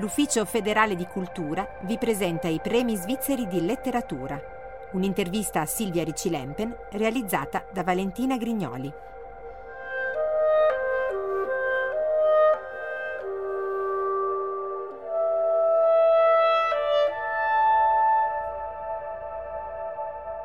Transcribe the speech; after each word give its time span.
l'Ufficio 0.00 0.46
federale 0.46 0.96
di 0.96 1.06
cultura 1.06 1.76
vi 1.82 1.98
presenta 1.98 2.48
i 2.48 2.58
premi 2.58 2.96
svizzeri 2.96 3.46
di 3.46 3.64
letteratura. 3.64 4.40
Un'intervista 4.92 5.60
a 5.60 5.66
Silvia 5.66 6.02
Ricci-Lempen 6.02 6.74
realizzata 6.92 7.66
da 7.70 7.84
Valentina 7.84 8.38
Grignoli. 8.38 8.92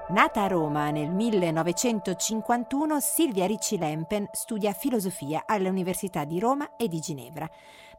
Nata 0.08 0.44
a 0.44 0.48
Roma 0.48 0.92
nel 0.92 1.10
1951, 1.10 3.00
Silvia 3.00 3.46
Ricci 3.48 3.78
Lempen 3.78 4.28
studia 4.32 4.72
filosofia 4.74 5.44
alle 5.46 5.70
università 5.70 6.26
di 6.26 6.40
Roma 6.40 6.76
e 6.78 6.88
di 6.88 7.00
Ginevra. 7.00 7.50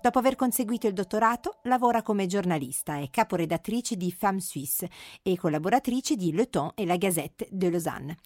Dopo 0.07 0.21
aver 0.21 0.37
conseguito 0.37 0.87
il 0.87 0.93
dottorato, 0.93 1.59
lavora 1.63 2.01
come 2.01 2.27
giornalista 2.27 2.97
e 2.99 3.11
caporedattrice 3.11 3.97
di 3.97 4.13
Femme 4.13 4.39
Suisse 4.39 4.89
e 5.21 5.37
collaboratrice 5.37 6.15
di 6.15 6.33
Le 6.33 6.49
Temps 6.49 6.75
e 6.77 6.87
la 6.87 6.95
Gazette 6.95 7.49
de 7.51 7.69
Lausanne. 7.69 8.17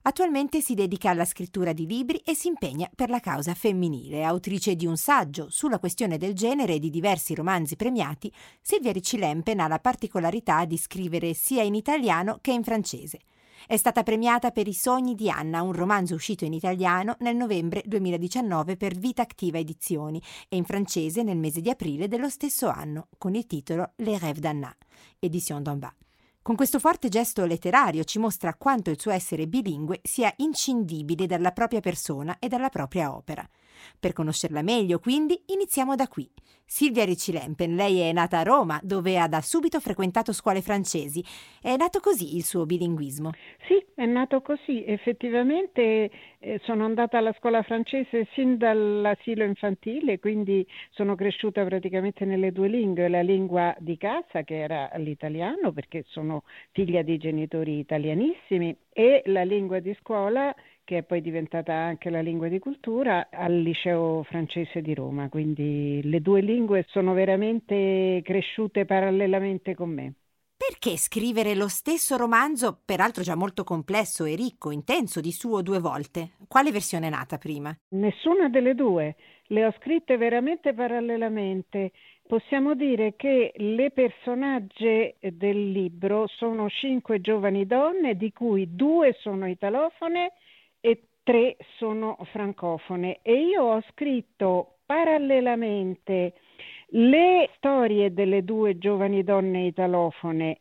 Attualmente 0.00 0.62
si 0.62 0.72
dedica 0.72 1.10
alla 1.10 1.26
scrittura 1.26 1.74
di 1.74 1.86
libri 1.86 2.22
e 2.24 2.34
si 2.34 2.48
impegna 2.48 2.88
per 2.94 3.10
la 3.10 3.20
causa 3.20 3.52
femminile. 3.52 4.24
Autrice 4.24 4.76
di 4.76 4.86
un 4.86 4.96
saggio 4.96 5.50
sulla 5.50 5.78
questione 5.78 6.16
del 6.16 6.32
genere 6.32 6.76
e 6.76 6.78
di 6.78 6.88
diversi 6.88 7.34
romanzi 7.34 7.76
premiati, 7.76 8.32
Silvia 8.62 8.92
Ricci 8.92 9.18
Lempen 9.18 9.60
ha 9.60 9.68
la 9.68 9.78
particolarità 9.78 10.64
di 10.64 10.78
scrivere 10.78 11.34
sia 11.34 11.62
in 11.62 11.74
italiano 11.74 12.38
che 12.40 12.52
in 12.52 12.64
francese. 12.64 13.20
È 13.68 13.76
stata 13.76 14.04
premiata 14.04 14.52
per 14.52 14.68
I 14.68 14.72
sogni 14.72 15.16
di 15.16 15.28
Anna, 15.28 15.62
un 15.62 15.72
romanzo 15.72 16.14
uscito 16.14 16.44
in 16.44 16.52
italiano 16.52 17.16
nel 17.18 17.34
novembre 17.34 17.82
2019 17.84 18.76
per 18.76 18.94
Vita 18.94 19.22
Activa 19.22 19.58
Edizioni 19.58 20.22
e 20.48 20.54
in 20.54 20.62
francese 20.62 21.24
nel 21.24 21.36
mese 21.36 21.60
di 21.60 21.68
aprile 21.68 22.06
dello 22.06 22.28
stesso 22.28 22.68
anno 22.68 23.08
con 23.18 23.34
il 23.34 23.44
titolo 23.44 23.94
Les 23.96 24.20
rêves 24.20 24.38
d'Anna, 24.38 24.72
Edition 25.18 25.64
d'en 25.64 25.80
bas. 25.80 25.92
Con 26.42 26.54
questo 26.54 26.78
forte 26.78 27.08
gesto 27.08 27.44
letterario 27.44 28.04
ci 28.04 28.20
mostra 28.20 28.54
quanto 28.54 28.90
il 28.90 29.00
suo 29.00 29.10
essere 29.10 29.48
bilingue 29.48 29.98
sia 30.04 30.32
inscindibile 30.36 31.26
dalla 31.26 31.50
propria 31.50 31.80
persona 31.80 32.38
e 32.38 32.46
dalla 32.46 32.68
propria 32.68 33.12
opera. 33.12 33.44
Per 33.98 34.12
conoscerla 34.12 34.62
meglio, 34.62 34.98
quindi, 34.98 35.42
iniziamo 35.46 35.94
da 35.94 36.08
qui. 36.08 36.28
Silvia 36.64 37.04
Ricci-Lempen, 37.04 37.76
lei 37.76 38.00
è 38.00 38.12
nata 38.12 38.40
a 38.40 38.42
Roma, 38.42 38.80
dove 38.82 39.18
ha 39.18 39.28
da 39.28 39.40
subito 39.40 39.78
frequentato 39.78 40.32
scuole 40.32 40.62
francesi. 40.62 41.24
È 41.62 41.76
nato 41.76 42.00
così 42.00 42.36
il 42.36 42.44
suo 42.44 42.66
bilinguismo? 42.66 43.30
Sì, 43.68 43.84
è 43.94 44.04
nato 44.04 44.40
così. 44.42 44.84
Effettivamente 44.84 46.10
sono 46.62 46.84
andata 46.84 47.18
alla 47.18 47.32
scuola 47.38 47.62
francese 47.62 48.26
sin 48.32 48.56
dall'asilo 48.56 49.44
infantile, 49.44 50.18
quindi 50.18 50.66
sono 50.90 51.14
cresciuta 51.14 51.64
praticamente 51.64 52.24
nelle 52.24 52.52
due 52.52 52.68
lingue, 52.68 53.08
la 53.08 53.22
lingua 53.22 53.74
di 53.78 53.96
casa 53.96 54.42
che 54.42 54.58
era 54.58 54.90
l'italiano, 54.96 55.72
perché 55.72 56.04
sono 56.06 56.44
figlia 56.72 57.02
di 57.02 57.18
genitori 57.18 57.78
italianissimi, 57.78 58.76
e 58.92 59.22
la 59.26 59.42
lingua 59.44 59.80
di 59.80 59.94
scuola 60.00 60.54
che 60.84 60.98
è 60.98 61.02
poi 61.02 61.20
diventata 61.20 61.74
anche 61.74 62.10
la 62.10 62.20
lingua 62.20 62.46
di 62.46 62.60
cultura, 62.60 63.26
al 63.30 63.60
liceo 63.60 64.22
francese 64.22 64.82
di 64.82 64.94
Roma, 64.94 65.28
quindi 65.28 66.00
le 66.04 66.20
due 66.20 66.40
lingue 66.40 66.84
sono 66.88 67.12
veramente 67.12 68.20
cresciute 68.22 68.84
parallelamente 68.84 69.74
con 69.74 69.90
me. 69.90 70.14
Perché 70.56 70.96
scrivere 70.96 71.54
lo 71.54 71.68
stesso 71.68 72.16
romanzo, 72.16 72.80
peraltro 72.82 73.22
già 73.22 73.34
molto 73.36 73.62
complesso 73.62 74.24
e 74.24 74.34
ricco, 74.34 74.70
intenso, 74.70 75.20
di 75.20 75.30
suo 75.30 75.60
due 75.60 75.80
volte? 75.80 76.30
Quale 76.48 76.72
versione 76.72 77.08
è 77.08 77.10
nata 77.10 77.36
prima? 77.36 77.76
Nessuna 77.90 78.48
delle 78.48 78.74
due. 78.74 79.16
Le 79.48 79.66
ho 79.66 79.74
scritte 79.78 80.16
veramente 80.16 80.72
parallelamente. 80.72 81.92
Possiamo 82.26 82.74
dire 82.74 83.16
che 83.16 83.52
le 83.54 83.90
personaggi 83.90 85.14
del 85.20 85.72
libro 85.72 86.26
sono 86.26 86.70
cinque 86.70 87.20
giovani 87.20 87.66
donne, 87.66 88.16
di 88.16 88.32
cui 88.32 88.74
due 88.74 89.14
sono 89.20 89.46
italofone 89.46 90.32
e 90.80 91.02
tre 91.22 91.58
sono 91.76 92.16
francofone 92.32 93.18
e 93.20 93.34
io 93.34 93.62
ho 93.62 93.82
scritto 93.90 94.78
parallelamente 94.86 96.32
le 96.90 97.50
storie 97.56 98.12
delle 98.12 98.44
due 98.44 98.78
giovani 98.78 99.24
donne 99.24 99.66
italofone 99.66 100.60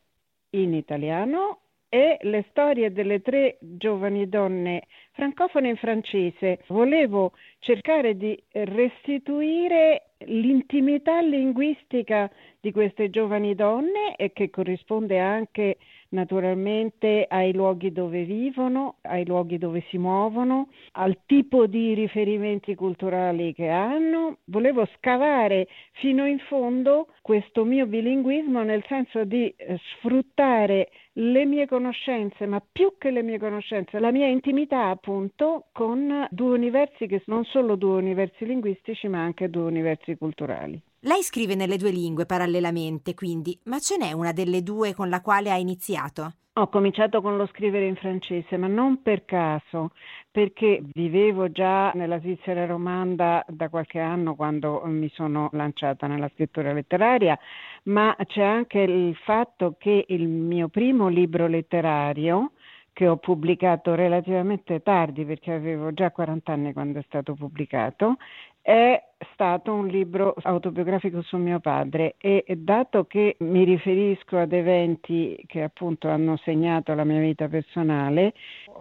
in 0.52 0.74
italiano 0.74 1.60
e 1.90 2.18
le 2.22 2.46
storie 2.50 2.92
delle 2.92 3.22
tre 3.22 3.58
giovani 3.60 4.28
donne 4.28 4.84
francofone 5.12 5.70
in 5.70 5.78
francese. 5.78 6.64
Volevo 6.68 7.34
cercare 7.60 8.18
di 8.18 8.38
restituire 8.52 10.10
l'intimità 10.26 11.22
linguistica 11.22 12.30
di 12.66 12.72
queste 12.72 13.12
giovani 13.12 13.54
donne 13.54 14.16
e 14.16 14.34
che 14.34 14.50
corrisponde 14.50 15.20
anche 15.20 15.78
naturalmente 16.10 17.28
ai 17.30 17.54
luoghi 17.54 17.92
dove 17.92 18.24
vivono, 18.24 18.96
ai 19.02 19.24
luoghi 19.24 19.60
dove 19.60 19.84
si 19.90 20.00
muovono, 20.00 20.70
al 20.94 21.16
tipo 21.28 21.68
di 21.68 21.94
riferimenti 21.94 22.74
culturali 22.74 23.54
che 23.54 23.68
hanno. 23.68 24.38
Volevo 24.46 24.88
scavare 24.96 25.68
fino 25.92 26.26
in 26.26 26.40
fondo 26.40 27.10
questo 27.22 27.66
mio 27.66 27.86
bilinguismo 27.86 28.64
nel 28.64 28.84
senso 28.88 29.26
di 29.26 29.54
eh, 29.56 29.80
sfruttare 29.92 30.90
le 31.18 31.46
mie 31.46 31.68
conoscenze, 31.68 32.48
ma 32.48 32.60
più 32.60 32.96
che 32.98 33.12
le 33.12 33.22
mie 33.22 33.38
conoscenze, 33.38 34.00
la 34.00 34.12
mia 34.12 34.26
intimità 34.26 34.90
appunto 34.90 35.66
con 35.72 36.28
due 36.32 36.56
universi 36.56 37.06
che 37.06 37.22
non 37.28 37.44
solo 37.46 37.76
due 37.76 37.98
universi 37.98 38.44
linguistici 38.44 39.08
ma 39.08 39.22
anche 39.22 39.52
due 39.52 39.66
universi 39.66 40.16
culturali. 40.16 40.82
Lei 41.08 41.22
scrive 41.22 41.54
nelle 41.54 41.78
due 41.78 41.92
lingue 41.92 42.26
parallelamente, 42.26 43.14
quindi, 43.14 43.56
ma 43.66 43.78
ce 43.78 43.96
n'è 43.96 44.12
una 44.12 44.32
delle 44.32 44.64
due 44.64 44.96
con 44.96 45.08
la 45.08 45.22
quale 45.22 45.52
ha 45.52 45.56
iniziato? 45.56 46.34
Ho 46.54 46.68
cominciato 46.68 47.22
con 47.22 47.38
lo 47.38 47.46
scrivere 47.46 47.86
in 47.86 47.96
francese, 47.96 48.58
ma 48.58 48.66
non 48.66 49.04
per 49.04 49.24
caso, 49.24 49.92
perché 50.32 50.82
vivevo 50.94 51.52
già 51.52 51.92
nella 51.92 52.20
Svizzera 52.20 52.66
romanda 52.66 53.46
da 53.48 53.70
qualche 53.70 54.00
anno 54.00 54.34
quando 54.34 54.82
mi 54.86 55.08
sono 55.14 55.50
lanciata 55.52 56.08
nella 56.08 56.32
scrittura 56.34 56.74
letteraria, 56.74 57.38
ma 57.84 58.16
c'è 58.26 58.42
anche 58.42 58.80
il 58.80 59.16
fatto 59.18 59.76
che 59.78 60.06
il 60.08 60.28
mio 60.28 60.70
primo 60.70 61.08
libro 61.08 61.46
letterario, 61.46 62.54
che 62.94 63.08
ho 63.08 63.18
pubblicato 63.18 63.94
relativamente 63.94 64.82
tardi 64.82 65.26
perché 65.26 65.52
avevo 65.52 65.94
già 65.94 66.10
40 66.10 66.52
anni 66.52 66.74
quando 66.74 66.98
è 66.98 67.04
stato 67.06 67.36
pubblicato, 67.36 68.16
è 68.62 69.00
stato 69.34 69.74
un 69.74 69.88
libro 69.88 70.36
autobiografico 70.42 71.22
su 71.22 71.38
mio 71.38 71.60
padre 71.60 72.16
e 72.18 72.44
dato 72.58 73.06
che 73.06 73.36
mi 73.40 73.64
riferisco 73.64 74.38
ad 74.38 74.54
eventi 74.54 75.42
che 75.48 75.64
appunto 75.64 76.10
hanno 76.10 76.38
segnato 76.38 76.94
la 76.94 77.04
mia 77.04 77.20
vita 77.20 77.48
personale, 77.48 78.34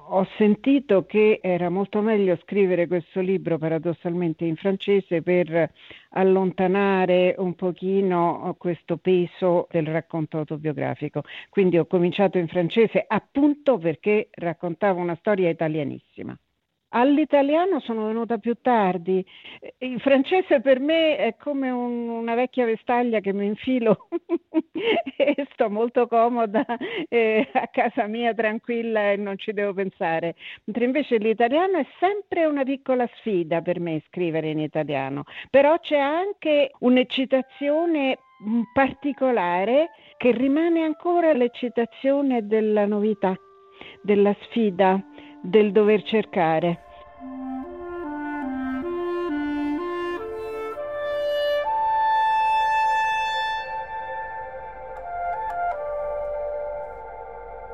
ho 0.08 0.26
sentito 0.36 1.06
che 1.06 1.40
era 1.42 1.68
molto 1.68 2.00
meglio 2.00 2.36
scrivere 2.42 2.86
questo 2.86 3.20
libro 3.20 3.58
paradossalmente 3.58 4.44
in 4.44 4.56
francese 4.56 5.22
per 5.22 5.72
allontanare 6.10 7.34
un 7.38 7.54
pochino 7.54 8.54
questo 8.58 8.96
peso 8.96 9.66
del 9.70 9.86
racconto 9.86 10.38
autobiografico. 10.38 11.22
Quindi 11.48 11.78
ho 11.78 11.86
cominciato 11.86 12.38
in 12.38 12.48
francese 12.48 13.04
appunto 13.06 13.78
perché 13.78 14.28
raccontavo 14.30 15.00
una 15.00 15.16
storia 15.16 15.48
italianissima. 15.48 16.36
All'italiano 16.96 17.80
sono 17.80 18.06
venuta 18.06 18.38
più 18.38 18.54
tardi. 18.60 19.24
Il 19.78 20.00
francese 20.00 20.60
per 20.60 20.78
me 20.78 21.16
è 21.16 21.34
come 21.36 21.68
un, 21.70 22.08
una 22.08 22.34
vecchia 22.36 22.64
vestaglia 22.64 23.18
che 23.18 23.32
mi 23.32 23.46
infilo 23.46 24.06
e 25.16 25.46
sto 25.52 25.68
molto 25.68 26.06
comoda 26.06 26.64
eh, 27.08 27.48
a 27.52 27.66
casa 27.66 28.06
mia 28.06 28.32
tranquilla 28.32 29.10
e 29.10 29.16
non 29.16 29.36
ci 29.38 29.52
devo 29.52 29.74
pensare. 29.74 30.36
Mentre 30.66 30.84
invece 30.84 31.16
l'italiano 31.16 31.78
è 31.78 31.86
sempre 31.98 32.46
una 32.46 32.62
piccola 32.62 33.08
sfida 33.16 33.60
per 33.60 33.80
me 33.80 34.00
scrivere 34.06 34.50
in 34.50 34.60
italiano. 34.60 35.24
Però 35.50 35.76
c'è 35.80 35.98
anche 35.98 36.70
un'eccitazione 36.78 38.18
particolare 38.72 39.90
che 40.16 40.30
rimane 40.30 40.84
ancora 40.84 41.32
l'eccitazione 41.32 42.46
della 42.46 42.86
novità, 42.86 43.34
della 44.00 44.34
sfida, 44.42 45.02
del 45.44 45.72
dover 45.72 46.02
cercare. 46.04 46.80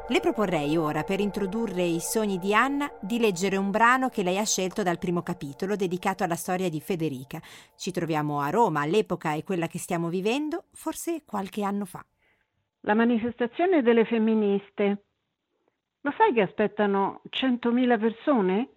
Le 0.09 0.19
proporrei 0.19 0.77
ora, 0.77 1.05
per 1.05 1.21
introdurre 1.21 1.85
i 1.85 2.01
sogni 2.01 2.39
di 2.39 2.53
Anna, 2.53 2.91
di 3.01 3.21
leggere 3.21 3.57
un 3.57 3.71
brano 3.71 4.09
che 4.09 4.25
lei 4.25 4.39
ha 4.39 4.45
scelto 4.45 4.83
dal 4.83 4.99
primo 4.99 5.23
capitolo 5.23 5.77
dedicato 5.77 6.25
alla 6.25 6.35
storia 6.35 6.69
di 6.69 6.81
Federica. 6.81 7.41
Ci 7.77 7.93
troviamo 7.93 8.41
a 8.41 8.51
Roma, 8.51 8.85
l'epoca 8.87 9.35
è 9.35 9.45
quella 9.45 9.69
che 9.69 9.79
stiamo 9.79 10.09
vivendo, 10.09 10.65
forse 10.73 11.23
qualche 11.25 11.63
anno 11.63 11.85
fa. 11.85 12.05
La 12.81 12.95
manifestazione 12.95 13.83
delle 13.83 14.05
femministe. 14.05 15.05
Lo 16.03 16.13
sai 16.17 16.33
che 16.33 16.43
aspettano 16.43 17.23
100.000 17.29 17.99
persone? 17.99 18.69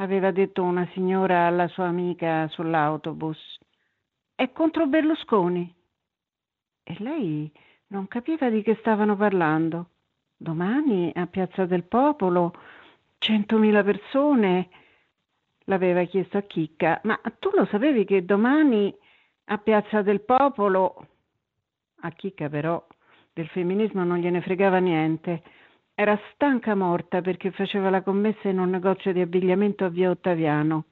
aveva 0.00 0.30
detto 0.30 0.62
una 0.62 0.88
signora 0.92 1.46
alla 1.46 1.68
sua 1.68 1.86
amica 1.86 2.46
sull'autobus. 2.48 3.58
È 4.34 4.52
contro 4.52 4.86
Berlusconi. 4.86 5.74
E 6.84 6.96
lei 6.98 7.50
non 7.88 8.06
capiva 8.06 8.48
di 8.48 8.62
che 8.62 8.76
stavano 8.76 9.16
parlando. 9.16 9.90
Domani 10.36 11.12
a 11.14 11.26
Piazza 11.26 11.66
del 11.66 11.82
Popolo, 11.82 12.52
centomila 13.18 13.82
persone, 13.82 14.68
l'aveva 15.64 16.04
chiesto 16.04 16.38
a 16.38 16.42
Chicca, 16.42 17.00
ma 17.04 17.20
tu 17.38 17.50
lo 17.52 17.66
sapevi 17.66 18.04
che 18.04 18.24
domani 18.24 18.94
a 19.46 19.58
Piazza 19.58 20.02
del 20.02 20.20
Popolo, 20.20 21.06
a 22.02 22.10
Chicca 22.12 22.48
però 22.48 22.86
del 23.32 23.48
femminismo 23.48 24.04
non 24.04 24.18
gliene 24.18 24.40
fregava 24.40 24.78
niente, 24.78 25.42
era 26.00 26.16
stanca 26.32 26.76
morta 26.76 27.20
perché 27.22 27.50
faceva 27.50 27.90
la 27.90 28.02
commessa 28.02 28.48
in 28.48 28.60
un 28.60 28.70
negozio 28.70 29.12
di 29.12 29.20
abbigliamento 29.20 29.84
a 29.84 29.88
via 29.88 30.10
Ottaviano. 30.10 30.84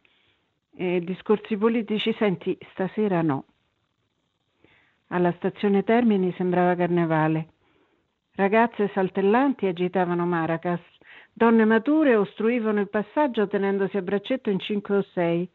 E 0.74 1.00
discorsi 1.04 1.56
politici, 1.56 2.12
senti, 2.14 2.58
stasera 2.72 3.22
no. 3.22 3.44
Alla 5.10 5.32
stazione 5.36 5.84
Termini 5.84 6.32
sembrava 6.32 6.74
carnevale. 6.74 7.50
Ragazze 8.34 8.90
saltellanti 8.94 9.66
agitavano 9.66 10.26
Maracas, 10.26 10.80
donne 11.32 11.64
mature 11.64 12.16
ostruivano 12.16 12.80
il 12.80 12.88
passaggio 12.88 13.46
tenendosi 13.46 13.96
a 13.96 14.02
braccetto 14.02 14.50
in 14.50 14.58
cinque 14.58 14.96
o 14.96 15.02
sei 15.12 15.48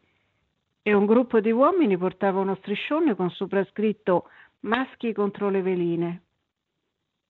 e 0.81 0.93
un 0.93 1.05
gruppo 1.05 1.41
di 1.41 1.51
uomini 1.51 1.97
portava 1.97 2.39
uno 2.39 2.55
striscione 2.55 3.15
con 3.15 3.29
sopra 3.31 3.65
scritto 3.65 4.29
maschi 4.61 5.11
contro 5.11 5.49
le 5.49 5.61
veline. 5.61 6.21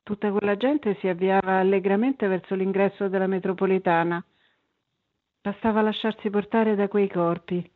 Tutta 0.03 0.31
quella 0.31 0.57
gente 0.57 0.95
si 0.95 1.07
avviava 1.07 1.59
allegramente 1.59 2.27
verso 2.27 2.55
l'ingresso 2.55 3.07
della 3.07 3.27
metropolitana. 3.27 4.23
Bastava 5.41 5.81
lasciarsi 5.81 6.29
portare 6.29 6.75
da 6.75 6.87
quei 6.87 7.09
corpi. 7.09 7.71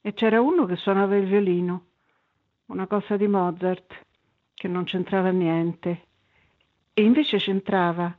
E 0.00 0.12
c'era 0.12 0.40
uno 0.40 0.66
che 0.66 0.76
suonava 0.76 1.16
il 1.16 1.26
violino 1.26 1.86
una 2.66 2.86
cosa 2.88 3.16
di 3.16 3.28
Mozart 3.28 4.06
che 4.54 4.66
non 4.66 4.84
c'entrava 4.84 5.30
niente. 5.30 6.06
E 6.94 7.02
invece 7.02 7.36
c'entrava, 7.36 8.16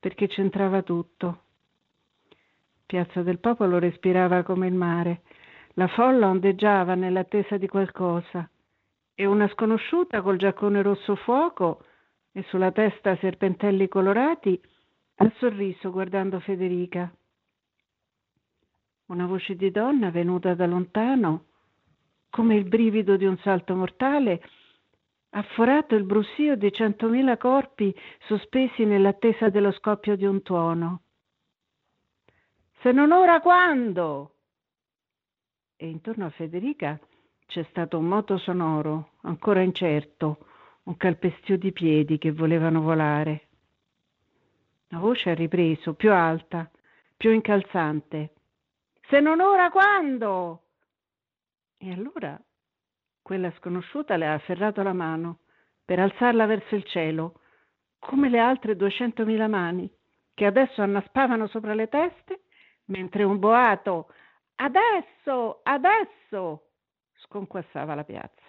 perché 0.00 0.26
c'entrava 0.26 0.82
tutto. 0.82 1.42
Piazza 2.86 3.22
del 3.22 3.38
Popolo 3.38 3.78
respirava 3.78 4.42
come 4.42 4.66
il 4.66 4.74
mare, 4.74 5.22
la 5.74 5.86
folla 5.88 6.28
ondeggiava 6.28 6.94
nell'attesa 6.94 7.56
di 7.56 7.68
qualcosa 7.68 8.48
e 9.14 9.26
una 9.26 9.48
sconosciuta 9.48 10.22
col 10.22 10.38
giaccone 10.38 10.82
rosso 10.82 11.14
fuoco 11.16 11.84
e 12.36 12.42
sulla 12.48 12.72
testa 12.72 13.16
serpentelli 13.18 13.86
colorati 13.86 14.60
ha 15.16 15.32
sorriso 15.36 15.92
guardando 15.92 16.40
Federica. 16.40 17.14
Una 19.06 19.26
voce 19.26 19.54
di 19.54 19.70
donna 19.70 20.10
venuta 20.10 20.54
da 20.54 20.66
lontano 20.66 21.44
come 22.30 22.56
il 22.56 22.64
brivido 22.64 23.16
di 23.16 23.24
un 23.24 23.38
salto 23.38 23.76
mortale, 23.76 24.42
ha 25.30 25.42
forato 25.54 25.94
il 25.94 26.02
brusio 26.02 26.56
di 26.56 26.72
centomila 26.72 27.36
corpi 27.36 27.94
sospesi 28.26 28.84
nell'attesa 28.84 29.50
dello 29.50 29.70
scoppio 29.70 30.16
di 30.16 30.24
un 30.24 30.42
tuono. 30.42 31.02
Se 32.80 32.90
non 32.90 33.12
ora 33.12 33.40
quando? 33.40 34.34
E 35.76 35.88
intorno 35.88 36.26
a 36.26 36.30
Federica 36.30 36.98
c'è 37.46 37.64
stato 37.70 37.98
un 37.98 38.06
moto 38.06 38.36
sonoro, 38.38 39.10
ancora 39.22 39.62
incerto, 39.62 40.38
un 40.84 40.96
calpestio 40.96 41.56
di 41.56 41.72
piedi 41.72 42.18
che 42.18 42.32
volevano 42.32 42.80
volare. 42.80 43.48
La 44.88 44.98
voce 44.98 45.30
ha 45.30 45.34
ripreso, 45.34 45.94
più 45.94 46.12
alta, 46.12 46.70
più 47.16 47.30
incalzante. 47.30 48.34
Se 49.08 49.20
non 49.20 49.40
ora 49.40 49.70
quando? 49.70 50.62
E 51.76 51.92
allora 51.92 52.40
quella 53.22 53.52
sconosciuta 53.58 54.16
le 54.16 54.26
ha 54.26 54.34
afferrato 54.34 54.82
la 54.82 54.92
mano 54.92 55.40
per 55.84 55.98
alzarla 55.98 56.46
verso 56.46 56.74
il 56.74 56.84
cielo, 56.84 57.40
come 57.98 58.28
le 58.28 58.38
altre 58.38 58.76
duecentomila 58.76 59.48
mani 59.48 59.90
che 60.34 60.46
adesso 60.46 60.82
annaspavano 60.82 61.46
sopra 61.46 61.74
le 61.74 61.88
teste, 61.88 62.42
mentre 62.86 63.22
un 63.22 63.38
boato 63.38 64.08
adesso, 64.56 65.60
adesso 65.62 66.70
sconquassava 67.14 67.94
la 67.94 68.04
piazza. 68.04 68.42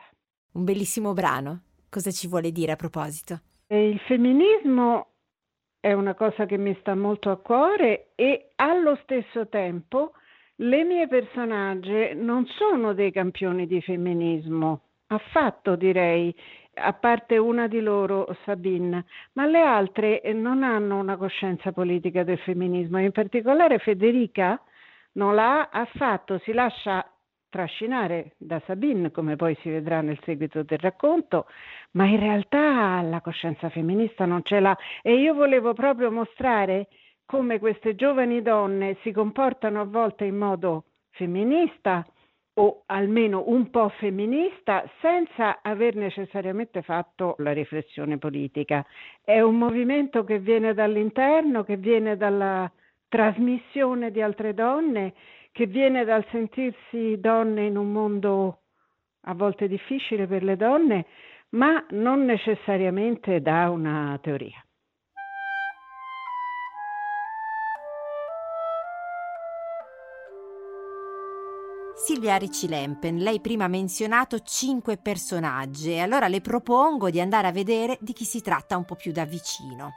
Un 0.54 0.64
bellissimo 0.64 1.14
brano. 1.14 1.62
Cosa 1.96 2.12
ci 2.12 2.28
vuole 2.28 2.52
dire 2.52 2.74
a 2.74 2.76
proposito? 2.76 3.40
Il 3.68 3.98
femminismo 4.00 5.14
è 5.80 5.94
una 5.94 6.14
cosa 6.14 6.46
che 6.46 6.58
mi 6.58 6.76
sta 6.82 6.94
molto 6.94 7.32
a 7.32 7.38
cuore 7.38 8.10
e 8.16 8.52
allo 8.56 9.00
stesso 9.04 9.48
tempo 9.48 10.12
le 10.56 10.84
mie 10.84 11.08
personaggi 11.08 12.14
non 12.16 12.46
sono 12.48 12.94
dei 12.94 13.14
campioni 13.14 13.66
di 13.66 13.82
femminismo, 13.82 14.82
affatto 15.08 15.78
direi, 15.78 16.36
a 16.74 16.92
parte 16.92 17.38
una 17.38 17.70
di 17.70 17.80
loro, 17.80 18.28
Sabine, 18.44 19.06
ma 19.32 19.46
le 19.46 19.62
altre 19.62 20.22
non 20.34 20.64
hanno 20.64 21.00
una 21.00 21.16
coscienza 21.16 21.72
politica 21.72 22.26
del 22.26 22.40
femminismo, 22.40 23.00
in 23.00 23.14
particolare 23.14 23.80
Federica 23.80 24.62
non 25.14 25.34
l'ha 25.34 25.70
affatto, 25.70 26.40
si 26.40 26.52
lascia 26.52 27.10
trascinare 27.56 28.34
da 28.38 28.62
Sabine, 28.66 29.12
come 29.12 29.38
poi 29.38 29.56
si 29.62 29.70
vedrà 29.70 30.02
nel 30.02 30.20
seguito 30.26 30.64
del 30.64 30.78
racconto, 30.80 31.46
ma 31.92 32.06
in 32.06 32.20
realtà 32.20 33.02
la 33.02 33.22
coscienza 33.22 33.70
femminista 33.70 34.26
non 34.26 34.42
ce 34.44 34.60
l'ha 34.60 34.78
e 35.02 35.14
io 35.14 35.34
volevo 35.34 35.72
proprio 35.74 36.12
mostrare 36.12 36.90
come 37.26 37.58
queste 37.60 37.96
giovani 37.96 38.42
donne 38.42 38.98
si 39.04 39.14
comportano 39.14 39.80
a 39.80 39.86
volte 39.86 40.26
in 40.26 40.36
modo 40.36 40.84
femminista 41.12 42.06
o 42.56 42.84
almeno 42.88 43.46
un 43.48 43.70
po' 43.70 43.88
femminista 43.88 44.84
senza 45.00 45.60
aver 45.62 45.96
necessariamente 45.96 46.82
fatto 46.82 47.36
la 47.38 47.54
riflessione 47.54 48.18
politica. 48.18 48.86
È 49.24 49.40
un 49.40 49.58
movimento 49.58 50.26
che 50.26 50.40
viene 50.40 50.74
dall'interno, 50.74 51.64
che 51.64 51.78
viene 51.78 52.18
dalla 52.18 52.70
trasmissione 53.08 54.12
di 54.12 54.22
altre 54.22 54.54
donne, 54.54 55.14
che 55.56 55.68
viene 55.68 56.04
dal 56.04 56.26
sentirsi 56.32 57.18
donne 57.18 57.66
in 57.66 57.78
un 57.78 57.90
mondo 57.90 58.64
a 59.22 59.34
volte 59.34 59.70
difficile 59.70 60.28
per 60.28 60.44
le 60.44 60.58
donne, 60.58 61.06
ma 61.52 61.82
non 61.92 62.26
necessariamente 62.26 63.40
da 63.40 63.70
una 63.70 64.20
teoria. 64.22 64.62
Silvia 71.96 72.36
Ricci 72.36 72.68
Lempen, 72.68 73.20
lei 73.20 73.40
prima 73.40 73.64
ha 73.64 73.70
menzionato 73.70 74.40
cinque 74.40 74.98
personaggi 74.98 75.98
allora 75.98 76.28
le 76.28 76.42
propongo 76.42 77.10
di 77.10 77.22
andare 77.22 77.48
a 77.48 77.54
vedere 77.54 77.98
di 78.02 78.12
chi 78.12 78.26
si 78.26 78.42
tratta 78.42 78.76
un 78.76 78.84
po' 78.84 78.96
più 78.96 79.14
da 79.14 79.24
vicino. 79.24 79.94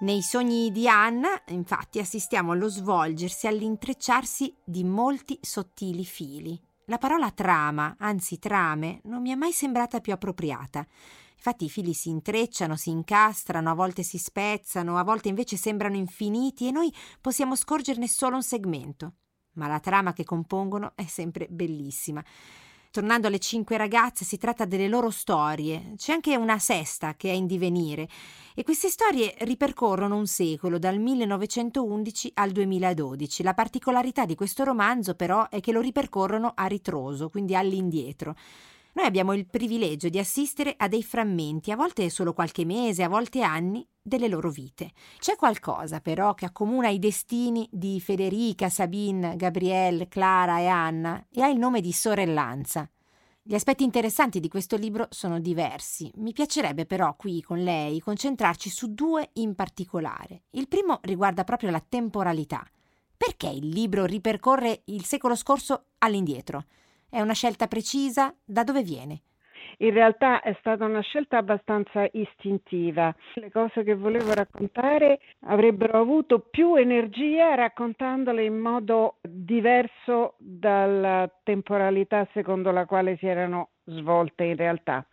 Nei 0.00 0.22
sogni 0.22 0.70
di 0.70 0.88
Anna, 0.88 1.42
infatti, 1.48 1.98
assistiamo 1.98 2.52
allo 2.52 2.68
svolgersi, 2.68 3.48
all'intrecciarsi 3.48 4.54
di 4.62 4.84
molti 4.84 5.36
sottili 5.42 6.04
fili. 6.04 6.56
La 6.84 6.98
parola 6.98 7.32
trama, 7.32 7.96
anzi 7.98 8.38
trame, 8.38 9.00
non 9.04 9.22
mi 9.22 9.30
è 9.30 9.34
mai 9.34 9.50
sembrata 9.50 10.00
più 10.00 10.12
appropriata. 10.12 10.86
Infatti 11.34 11.64
i 11.64 11.68
fili 11.68 11.94
si 11.94 12.10
intrecciano, 12.10 12.76
si 12.76 12.90
incastrano, 12.90 13.70
a 13.70 13.74
volte 13.74 14.04
si 14.04 14.18
spezzano, 14.18 14.98
a 14.98 15.02
volte 15.02 15.28
invece 15.28 15.56
sembrano 15.56 15.96
infiniti 15.96 16.68
e 16.68 16.70
noi 16.70 16.94
possiamo 17.20 17.56
scorgerne 17.56 18.06
solo 18.06 18.36
un 18.36 18.42
segmento 18.42 19.14
ma 19.58 19.66
la 19.66 19.80
trama 19.80 20.12
che 20.14 20.24
compongono 20.24 20.92
è 20.94 21.04
sempre 21.04 21.46
bellissima. 21.50 22.24
Tornando 22.98 23.28
alle 23.28 23.38
cinque 23.38 23.76
ragazze, 23.76 24.24
si 24.24 24.38
tratta 24.38 24.64
delle 24.64 24.88
loro 24.88 25.10
storie. 25.10 25.92
C'è 25.96 26.10
anche 26.10 26.34
una 26.34 26.58
sesta 26.58 27.14
che 27.14 27.30
è 27.30 27.32
in 27.32 27.46
divenire 27.46 28.08
e 28.56 28.64
queste 28.64 28.88
storie 28.88 29.36
ripercorrono 29.42 30.16
un 30.16 30.26
secolo, 30.26 30.80
dal 30.80 30.98
1911 30.98 32.32
al 32.34 32.50
2012. 32.50 33.44
La 33.44 33.54
particolarità 33.54 34.24
di 34.24 34.34
questo 34.34 34.64
romanzo 34.64 35.14
però 35.14 35.48
è 35.48 35.60
che 35.60 35.70
lo 35.70 35.80
ripercorrono 35.80 36.54
a 36.56 36.66
ritroso, 36.66 37.28
quindi 37.28 37.54
all'indietro. 37.54 38.34
Noi 38.98 39.06
abbiamo 39.06 39.32
il 39.32 39.46
privilegio 39.46 40.08
di 40.08 40.18
assistere 40.18 40.74
a 40.76 40.88
dei 40.88 41.04
frammenti, 41.04 41.70
a 41.70 41.76
volte 41.76 42.10
solo 42.10 42.32
qualche 42.32 42.64
mese, 42.64 43.04
a 43.04 43.08
volte 43.08 43.42
anni, 43.42 43.86
delle 44.02 44.26
loro 44.26 44.50
vite. 44.50 44.90
C'è 45.20 45.36
qualcosa 45.36 46.00
però 46.00 46.34
che 46.34 46.46
accomuna 46.46 46.88
i 46.88 46.98
destini 46.98 47.68
di 47.70 48.00
Federica, 48.00 48.68
Sabine, 48.68 49.36
Gabrielle, 49.36 50.08
Clara 50.08 50.58
e 50.58 50.66
Anna 50.66 51.24
e 51.30 51.42
ha 51.42 51.46
il 51.46 51.58
nome 51.58 51.80
di 51.80 51.92
sorellanza. 51.92 52.90
Gli 53.40 53.54
aspetti 53.54 53.84
interessanti 53.84 54.40
di 54.40 54.48
questo 54.48 54.74
libro 54.74 55.06
sono 55.10 55.38
diversi. 55.38 56.10
Mi 56.16 56.32
piacerebbe 56.32 56.84
però 56.84 57.14
qui 57.14 57.40
con 57.40 57.62
lei 57.62 58.00
concentrarci 58.00 58.68
su 58.68 58.94
due 58.94 59.30
in 59.34 59.54
particolare. 59.54 60.42
Il 60.50 60.66
primo 60.66 60.98
riguarda 61.02 61.44
proprio 61.44 61.70
la 61.70 61.84
temporalità. 61.88 62.68
Perché 63.16 63.46
il 63.46 63.68
libro 63.68 64.06
ripercorre 64.06 64.82
il 64.86 65.04
secolo 65.04 65.36
scorso 65.36 65.84
all'indietro? 65.98 66.64
È 67.10 67.20
una 67.22 67.32
scelta 67.32 67.68
precisa? 67.68 68.34
Da 68.44 68.64
dove 68.64 68.82
viene? 68.82 69.22
In 69.78 69.92
realtà 69.92 70.42
è 70.42 70.54
stata 70.58 70.84
una 70.84 71.00
scelta 71.00 71.38
abbastanza 71.38 72.06
istintiva. 72.12 73.14
Le 73.34 73.50
cose 73.50 73.82
che 73.82 73.94
volevo 73.94 74.34
raccontare 74.34 75.20
avrebbero 75.46 76.00
avuto 76.00 76.40
più 76.40 76.74
energia 76.74 77.54
raccontandole 77.54 78.44
in 78.44 78.58
modo 78.58 79.18
diverso 79.22 80.34
dalla 80.38 81.30
temporalità 81.44 82.28
secondo 82.32 82.72
la 82.72 82.86
quale 82.86 83.16
si 83.16 83.26
erano 83.26 83.70
svolte 83.84 84.44
in 84.44 84.56
realtà. 84.56 85.06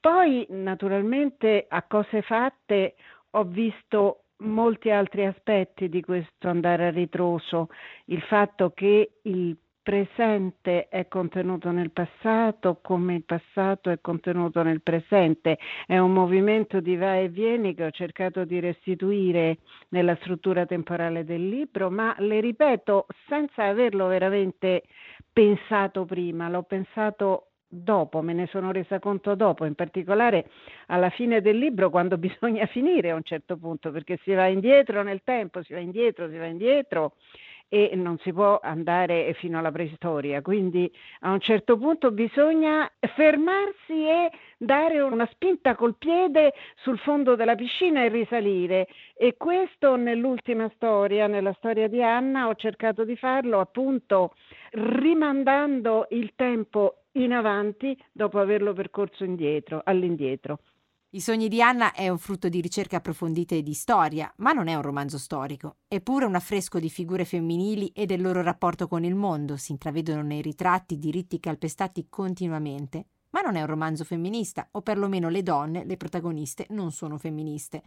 Poi 0.00 0.46
naturalmente 0.50 1.66
a 1.68 1.82
cose 1.82 2.22
fatte 2.22 2.96
ho 3.30 3.44
visto 3.44 4.24
molti 4.38 4.90
altri 4.90 5.26
aspetti 5.26 5.88
di 5.88 6.00
questo 6.02 6.48
andare 6.48 6.86
a 6.86 6.90
ritroso, 6.90 7.68
il 8.06 8.22
fatto 8.22 8.70
che 8.70 9.18
il 9.22 9.56
presente 9.88 10.88
è 10.88 11.08
contenuto 11.08 11.70
nel 11.70 11.92
passato 11.92 12.78
come 12.82 13.14
il 13.14 13.24
passato 13.24 13.88
è 13.88 14.02
contenuto 14.02 14.62
nel 14.62 14.82
presente. 14.82 15.58
È 15.86 15.96
un 15.96 16.12
movimento 16.12 16.80
di 16.80 16.94
va 16.94 17.16
e 17.16 17.30
vieni 17.30 17.74
che 17.74 17.86
ho 17.86 17.90
cercato 17.90 18.44
di 18.44 18.60
restituire 18.60 19.60
nella 19.88 20.14
struttura 20.16 20.66
temporale 20.66 21.24
del 21.24 21.48
libro, 21.48 21.88
ma 21.88 22.14
le 22.18 22.38
ripeto 22.40 23.06
senza 23.28 23.64
averlo 23.64 24.08
veramente 24.08 24.82
pensato 25.32 26.04
prima, 26.04 26.50
l'ho 26.50 26.64
pensato 26.64 27.44
dopo, 27.66 28.20
me 28.20 28.34
ne 28.34 28.46
sono 28.48 28.72
resa 28.72 28.98
conto 28.98 29.34
dopo, 29.34 29.64
in 29.64 29.74
particolare 29.74 30.50
alla 30.88 31.08
fine 31.08 31.40
del 31.40 31.56
libro 31.56 31.88
quando 31.88 32.18
bisogna 32.20 32.66
finire 32.66 33.08
a 33.08 33.14
un 33.14 33.22
certo 33.22 33.56
punto, 33.56 33.90
perché 33.90 34.18
si 34.22 34.34
va 34.34 34.48
indietro 34.48 35.02
nel 35.02 35.22
tempo, 35.24 35.62
si 35.62 35.72
va 35.72 35.78
indietro, 35.78 36.28
si 36.28 36.36
va 36.36 36.44
indietro 36.44 37.14
e 37.68 37.92
non 37.94 38.18
si 38.18 38.32
può 38.32 38.58
andare 38.62 39.34
fino 39.34 39.58
alla 39.58 39.70
preistoria, 39.70 40.40
quindi 40.42 40.90
a 41.20 41.32
un 41.32 41.40
certo 41.40 41.76
punto 41.76 42.10
bisogna 42.10 42.90
fermarsi 43.14 44.06
e 44.06 44.30
dare 44.56 45.00
una 45.00 45.28
spinta 45.32 45.74
col 45.74 45.96
piede 45.96 46.54
sul 46.76 46.98
fondo 46.98 47.36
della 47.36 47.54
piscina 47.54 48.02
e 48.02 48.08
risalire 48.08 48.88
e 49.14 49.36
questo 49.36 49.96
nell'ultima 49.96 50.70
storia, 50.74 51.26
nella 51.26 51.52
storia 51.54 51.88
di 51.88 52.02
Anna, 52.02 52.48
ho 52.48 52.54
cercato 52.54 53.04
di 53.04 53.16
farlo 53.16 53.60
appunto 53.60 54.34
rimandando 54.72 56.06
il 56.10 56.32
tempo 56.34 57.02
in 57.12 57.32
avanti 57.32 57.96
dopo 58.12 58.38
averlo 58.38 58.72
percorso 58.72 59.24
indietro, 59.24 59.80
all'indietro. 59.84 60.60
I 61.12 61.22
sogni 61.22 61.48
di 61.48 61.62
Anna 61.62 61.92
è 61.92 62.10
un 62.10 62.18
frutto 62.18 62.50
di 62.50 62.60
ricerche 62.60 62.94
approfondite 62.94 63.62
di 63.62 63.72
storia, 63.72 64.30
ma 64.38 64.52
non 64.52 64.68
è 64.68 64.74
un 64.74 64.82
romanzo 64.82 65.16
storico. 65.16 65.76
Eppure 65.88 66.26
un 66.26 66.34
affresco 66.34 66.78
di 66.78 66.90
figure 66.90 67.24
femminili 67.24 67.88
e 67.94 68.04
del 68.04 68.20
loro 68.20 68.42
rapporto 68.42 68.88
con 68.88 69.04
il 69.04 69.14
mondo 69.14 69.56
si 69.56 69.72
intravedono 69.72 70.20
nei 70.20 70.42
ritratti 70.42 70.98
diritti 70.98 71.40
calpestati 71.40 72.08
continuamente. 72.10 73.06
Ma 73.30 73.40
non 73.40 73.56
è 73.56 73.62
un 73.62 73.68
romanzo 73.68 74.04
femminista, 74.04 74.68
o 74.72 74.82
perlomeno 74.82 75.30
le 75.30 75.42
donne, 75.42 75.86
le 75.86 75.96
protagoniste, 75.96 76.66
non 76.70 76.92
sono 76.92 77.16
femministe. 77.16 77.82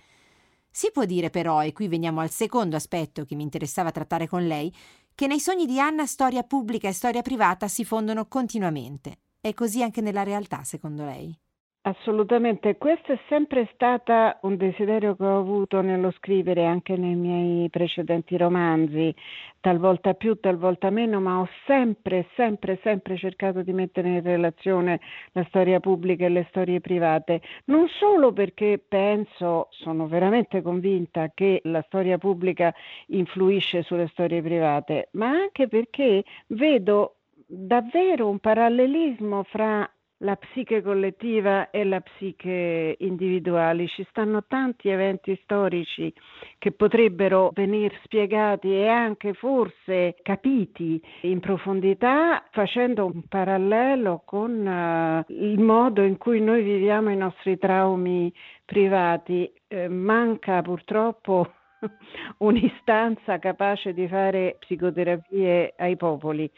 Si 0.71 0.89
può 0.91 1.05
dire 1.05 1.29
però, 1.29 1.63
e 1.63 1.73
qui 1.73 1.87
veniamo 1.87 2.21
al 2.21 2.31
secondo 2.31 2.75
aspetto 2.75 3.23
che 3.25 3.35
mi 3.35 3.43
interessava 3.43 3.91
trattare 3.91 4.27
con 4.27 4.47
lei, 4.47 4.73
che 5.13 5.27
nei 5.27 5.39
sogni 5.39 5.67
di 5.67 5.79
Anna 5.79 6.07
storia 6.07 6.41
pubblica 6.41 6.87
e 6.87 6.93
storia 6.93 7.21
privata 7.21 7.67
si 7.67 7.85
fondono 7.85 8.25
continuamente. 8.25 9.19
È 9.39 9.53
così 9.53 9.83
anche 9.83 10.01
nella 10.01 10.23
realtà, 10.23 10.63
secondo 10.63 11.05
lei? 11.05 11.40
Assolutamente, 11.83 12.77
questo 12.77 13.11
è 13.11 13.19
sempre 13.27 13.67
stato 13.73 14.13
un 14.41 14.55
desiderio 14.55 15.15
che 15.15 15.23
ho 15.23 15.39
avuto 15.39 15.81
nello 15.81 16.11
scrivere 16.11 16.63
anche 16.63 16.95
nei 16.95 17.15
miei 17.15 17.71
precedenti 17.71 18.37
romanzi, 18.37 19.11
talvolta 19.59 20.13
più, 20.13 20.39
talvolta 20.39 20.91
meno, 20.91 21.19
ma 21.19 21.39
ho 21.39 21.49
sempre, 21.65 22.27
sempre, 22.35 22.79
sempre 22.83 23.17
cercato 23.17 23.63
di 23.63 23.73
mettere 23.73 24.09
in 24.09 24.21
relazione 24.21 24.99
la 25.31 25.43
storia 25.45 25.79
pubblica 25.79 26.25
e 26.25 26.29
le 26.29 26.45
storie 26.49 26.79
private, 26.81 27.41
non 27.65 27.87
solo 27.87 28.31
perché 28.31 28.79
penso, 28.87 29.67
sono 29.71 30.07
veramente 30.07 30.61
convinta 30.61 31.31
che 31.33 31.61
la 31.63 31.81
storia 31.87 32.19
pubblica 32.19 32.71
influisce 33.07 33.81
sulle 33.81 34.07
storie 34.09 34.43
private, 34.43 35.09
ma 35.13 35.29
anche 35.29 35.67
perché 35.67 36.23
vedo 36.49 37.15
davvero 37.47 38.29
un 38.29 38.37
parallelismo 38.37 39.41
fra 39.43 39.89
la 40.21 40.35
psiche 40.35 40.81
collettiva 40.81 41.69
e 41.69 41.83
la 41.83 42.01
psiche 42.01 42.95
individuale. 42.99 43.87
Ci 43.87 44.05
stanno 44.09 44.43
tanti 44.45 44.89
eventi 44.89 45.37
storici 45.43 46.13
che 46.57 46.71
potrebbero 46.71 47.51
venire 47.53 47.99
spiegati 48.03 48.71
e 48.71 48.87
anche 48.87 49.33
forse 49.33 50.15
capiti 50.21 51.01
in 51.21 51.39
profondità 51.39 52.43
facendo 52.51 53.05
un 53.05 53.23
parallelo 53.27 54.21
con 54.25 55.25
uh, 55.27 55.31
il 55.31 55.59
modo 55.59 56.03
in 56.03 56.17
cui 56.17 56.39
noi 56.41 56.63
viviamo 56.63 57.09
i 57.09 57.17
nostri 57.17 57.57
traumi 57.57 58.31
privati. 58.65 59.51
Eh, 59.67 59.87
manca 59.87 60.61
purtroppo 60.61 61.53
un'istanza 62.39 63.39
capace 63.39 63.93
di 63.93 64.07
fare 64.07 64.57
psicoterapie 64.59 65.73
ai 65.77 65.95
popoli 65.95 66.49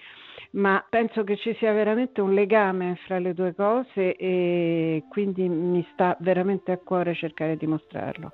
ma 0.53 0.85
penso 0.87 1.23
che 1.23 1.37
ci 1.37 1.55
sia 1.55 1.71
veramente 1.71 2.21
un 2.21 2.33
legame 2.33 2.99
fra 3.05 3.17
le 3.17 3.33
due 3.33 3.55
cose 3.55 4.15
e 4.15 5.03
quindi 5.09 5.47
mi 5.49 5.85
sta 5.93 6.15
veramente 6.19 6.71
a 6.71 6.77
cuore 6.77 7.15
cercare 7.15 7.57
di 7.57 7.65
mostrarlo. 7.65 8.31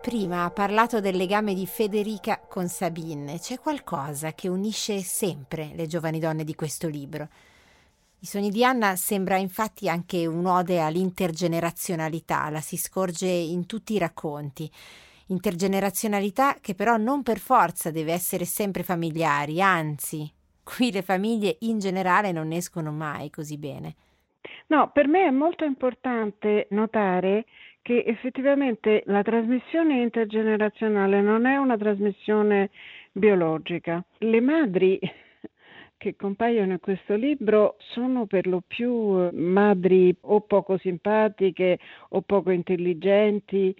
Prima 0.00 0.44
ha 0.44 0.50
parlato 0.50 1.00
del 1.00 1.16
legame 1.16 1.54
di 1.54 1.64
Federica 1.66 2.40
con 2.48 2.66
Sabine. 2.66 3.38
C'è 3.38 3.60
qualcosa 3.60 4.32
che 4.32 4.48
unisce 4.48 4.98
sempre 4.98 5.70
le 5.74 5.86
giovani 5.86 6.18
donne 6.18 6.42
di 6.42 6.54
questo 6.54 6.88
libro. 6.88 7.28
I 8.22 8.26
sogni 8.26 8.50
di 8.50 8.64
Anna 8.64 8.94
sembra 8.94 9.36
infatti 9.36 9.88
anche 9.88 10.26
un'ode 10.26 10.80
all'intergenerazionalità, 10.80 12.48
la 12.50 12.60
si 12.60 12.76
scorge 12.76 13.26
in 13.26 13.66
tutti 13.66 13.94
i 13.94 13.98
racconti. 13.98 14.70
Intergenerazionalità 15.26 16.54
che 16.60 16.76
però 16.76 16.96
non 16.96 17.24
per 17.24 17.38
forza 17.38 17.90
deve 17.90 18.12
essere 18.12 18.44
sempre 18.44 18.84
familiari, 18.84 19.60
anzi, 19.60 20.30
qui 20.62 20.92
le 20.92 21.02
famiglie 21.02 21.56
in 21.62 21.80
generale 21.80 22.30
non 22.30 22.46
ne 22.46 22.58
escono 22.58 22.92
mai 22.92 23.28
così 23.28 23.58
bene. 23.58 23.96
No, 24.68 24.92
per 24.92 25.08
me 25.08 25.26
è 25.26 25.30
molto 25.30 25.64
importante 25.64 26.68
notare 26.70 27.46
che 27.82 28.04
effettivamente 28.06 29.02
la 29.06 29.22
trasmissione 29.22 30.00
intergenerazionale 30.00 31.20
non 31.20 31.44
è 31.44 31.56
una 31.56 31.76
trasmissione 31.76 32.70
biologica. 33.10 34.00
Le 34.18 34.40
madri 34.40 35.00
che 36.02 36.16
compaiono 36.16 36.72
in 36.72 36.80
questo 36.80 37.14
libro 37.14 37.76
sono 37.78 38.26
per 38.26 38.48
lo 38.48 38.60
più 38.66 39.20
eh, 39.20 39.30
madri 39.30 40.12
o 40.22 40.40
poco 40.40 40.76
simpatiche 40.76 41.78
o 42.08 42.22
poco 42.22 42.50
intelligenti 42.50 43.72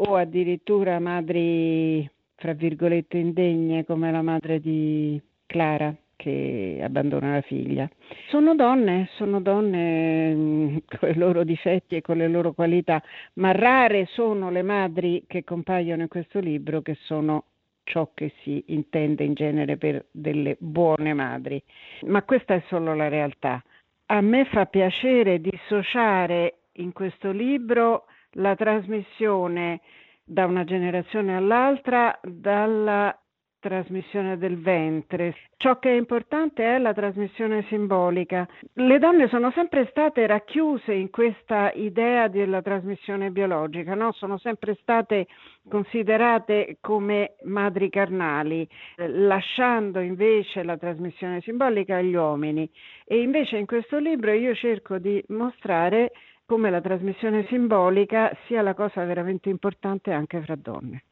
o 0.00 0.16
addirittura 0.16 0.98
madri, 0.98 2.10
fra 2.34 2.52
virgolette, 2.52 3.18
indegne 3.18 3.84
come 3.84 4.10
la 4.10 4.22
madre 4.22 4.58
di 4.58 5.22
Clara 5.46 5.94
che 6.16 6.80
abbandona 6.82 7.34
la 7.34 7.42
figlia. 7.42 7.88
Sono 8.28 8.56
donne, 8.56 9.08
sono 9.12 9.40
donne 9.40 10.34
mm, 10.34 10.76
con 10.98 11.10
i 11.10 11.14
loro 11.14 11.44
difetti 11.44 11.94
e 11.94 12.00
con 12.00 12.16
le 12.16 12.26
loro 12.26 12.54
qualità, 12.54 13.00
ma 13.34 13.52
rare 13.52 14.06
sono 14.06 14.50
le 14.50 14.62
madri 14.62 15.22
che 15.28 15.44
compaiono 15.44 16.02
in 16.02 16.08
questo 16.08 16.40
libro 16.40 16.82
che 16.82 16.96
sono 17.02 17.44
ciò 17.88 18.10
che 18.12 18.32
si 18.42 18.62
intende 18.68 19.24
in 19.24 19.32
genere 19.32 19.78
per 19.78 20.04
delle 20.10 20.56
buone 20.60 21.14
madri, 21.14 21.60
ma 22.02 22.22
questa 22.22 22.54
è 22.54 22.62
solo 22.68 22.94
la 22.94 23.08
realtà. 23.08 23.62
A 24.06 24.20
me 24.20 24.44
fa 24.44 24.66
piacere 24.66 25.40
dissociare 25.40 26.58
in 26.72 26.92
questo 26.92 27.30
libro 27.30 28.04
la 28.32 28.54
trasmissione 28.54 29.80
da 30.22 30.44
una 30.44 30.64
generazione 30.64 31.34
all'altra 31.34 32.18
dalla 32.22 33.18
trasmissione 33.60 34.38
del 34.38 34.60
ventre. 34.60 35.34
Ciò 35.56 35.78
che 35.78 35.90
è 35.90 35.96
importante 35.96 36.64
è 36.64 36.78
la 36.78 36.92
trasmissione 36.92 37.64
simbolica. 37.68 38.46
Le 38.74 38.98
donne 38.98 39.28
sono 39.28 39.50
sempre 39.52 39.86
state 39.90 40.26
racchiuse 40.26 40.92
in 40.92 41.10
questa 41.10 41.72
idea 41.72 42.28
della 42.28 42.62
trasmissione 42.62 43.30
biologica, 43.30 43.94
no? 43.94 44.12
sono 44.12 44.38
sempre 44.38 44.76
state 44.80 45.26
considerate 45.68 46.78
come 46.80 47.34
madri 47.42 47.90
carnali, 47.90 48.66
lasciando 48.96 50.00
invece 50.00 50.62
la 50.62 50.76
trasmissione 50.76 51.40
simbolica 51.40 51.96
agli 51.96 52.14
uomini. 52.14 52.70
E 53.04 53.20
invece 53.20 53.56
in 53.56 53.66
questo 53.66 53.98
libro 53.98 54.32
io 54.32 54.54
cerco 54.54 54.98
di 54.98 55.22
mostrare 55.28 56.12
come 56.46 56.70
la 56.70 56.80
trasmissione 56.80 57.44
simbolica 57.48 58.34
sia 58.46 58.62
la 58.62 58.72
cosa 58.72 59.04
veramente 59.04 59.50
importante 59.50 60.12
anche 60.12 60.40
fra 60.40 60.56
donne. 60.56 61.02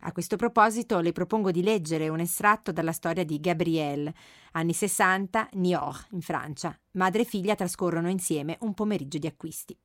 A 0.00 0.12
questo 0.12 0.36
proposito 0.36 1.00
le 1.00 1.12
propongo 1.12 1.50
di 1.50 1.62
leggere 1.62 2.08
un 2.08 2.20
estratto 2.20 2.70
dalla 2.70 2.92
storia 2.92 3.24
di 3.24 3.40
Gabrielle, 3.40 4.12
anni 4.52 4.72
60, 4.72 5.48
Niort, 5.54 6.08
in 6.12 6.20
Francia. 6.20 6.78
Madre 6.92 7.22
e 7.22 7.24
figlia 7.24 7.54
trascorrono 7.54 8.08
insieme 8.08 8.58
un 8.60 8.74
pomeriggio 8.74 9.18
di 9.18 9.26
acquisti. 9.26 9.76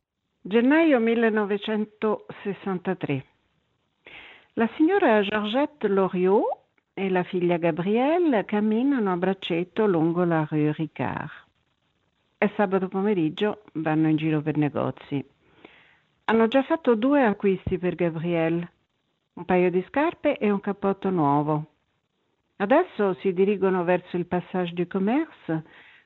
Gennaio 0.41 0.99
1963. 0.99 3.25
La 4.53 4.69
signora 4.75 5.21
Georgette 5.21 5.87
Loriot 5.87 6.59
e 6.93 7.09
la 7.09 7.23
figlia 7.23 7.55
Gabrielle 7.57 8.43
camminano 8.45 9.13
a 9.13 9.17
braccetto 9.17 9.87
lungo 9.87 10.25
la 10.25 10.45
rue 10.49 10.73
Ricard. 10.73 11.29
È 12.37 12.51
sabato 12.55 12.89
pomeriggio, 12.89 13.63
vanno 13.73 14.09
in 14.09 14.17
giro 14.17 14.41
per 14.41 14.57
negozi. 14.57 15.23
Hanno 16.25 16.47
già 16.47 16.63
fatto 16.63 16.95
due 16.95 17.23
acquisti 17.23 17.77
per 17.77 17.95
Gabrielle 17.95 18.69
un 19.41 19.45
paio 19.45 19.71
di 19.71 19.83
scarpe 19.87 20.37
e 20.37 20.51
un 20.51 20.59
cappotto 20.59 21.09
nuovo. 21.09 21.65
Adesso 22.57 23.15
si 23.15 23.33
dirigono 23.33 23.83
verso 23.83 24.15
il 24.15 24.27
Passage 24.27 24.73
du 24.73 24.85
Commerce, 24.85 25.63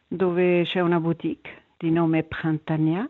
dove 0.07 0.63
c'è 0.63 0.79
una 0.79 1.01
boutique 1.01 1.63
di 1.77 1.91
nome 1.91 2.23
Printania 2.23 3.09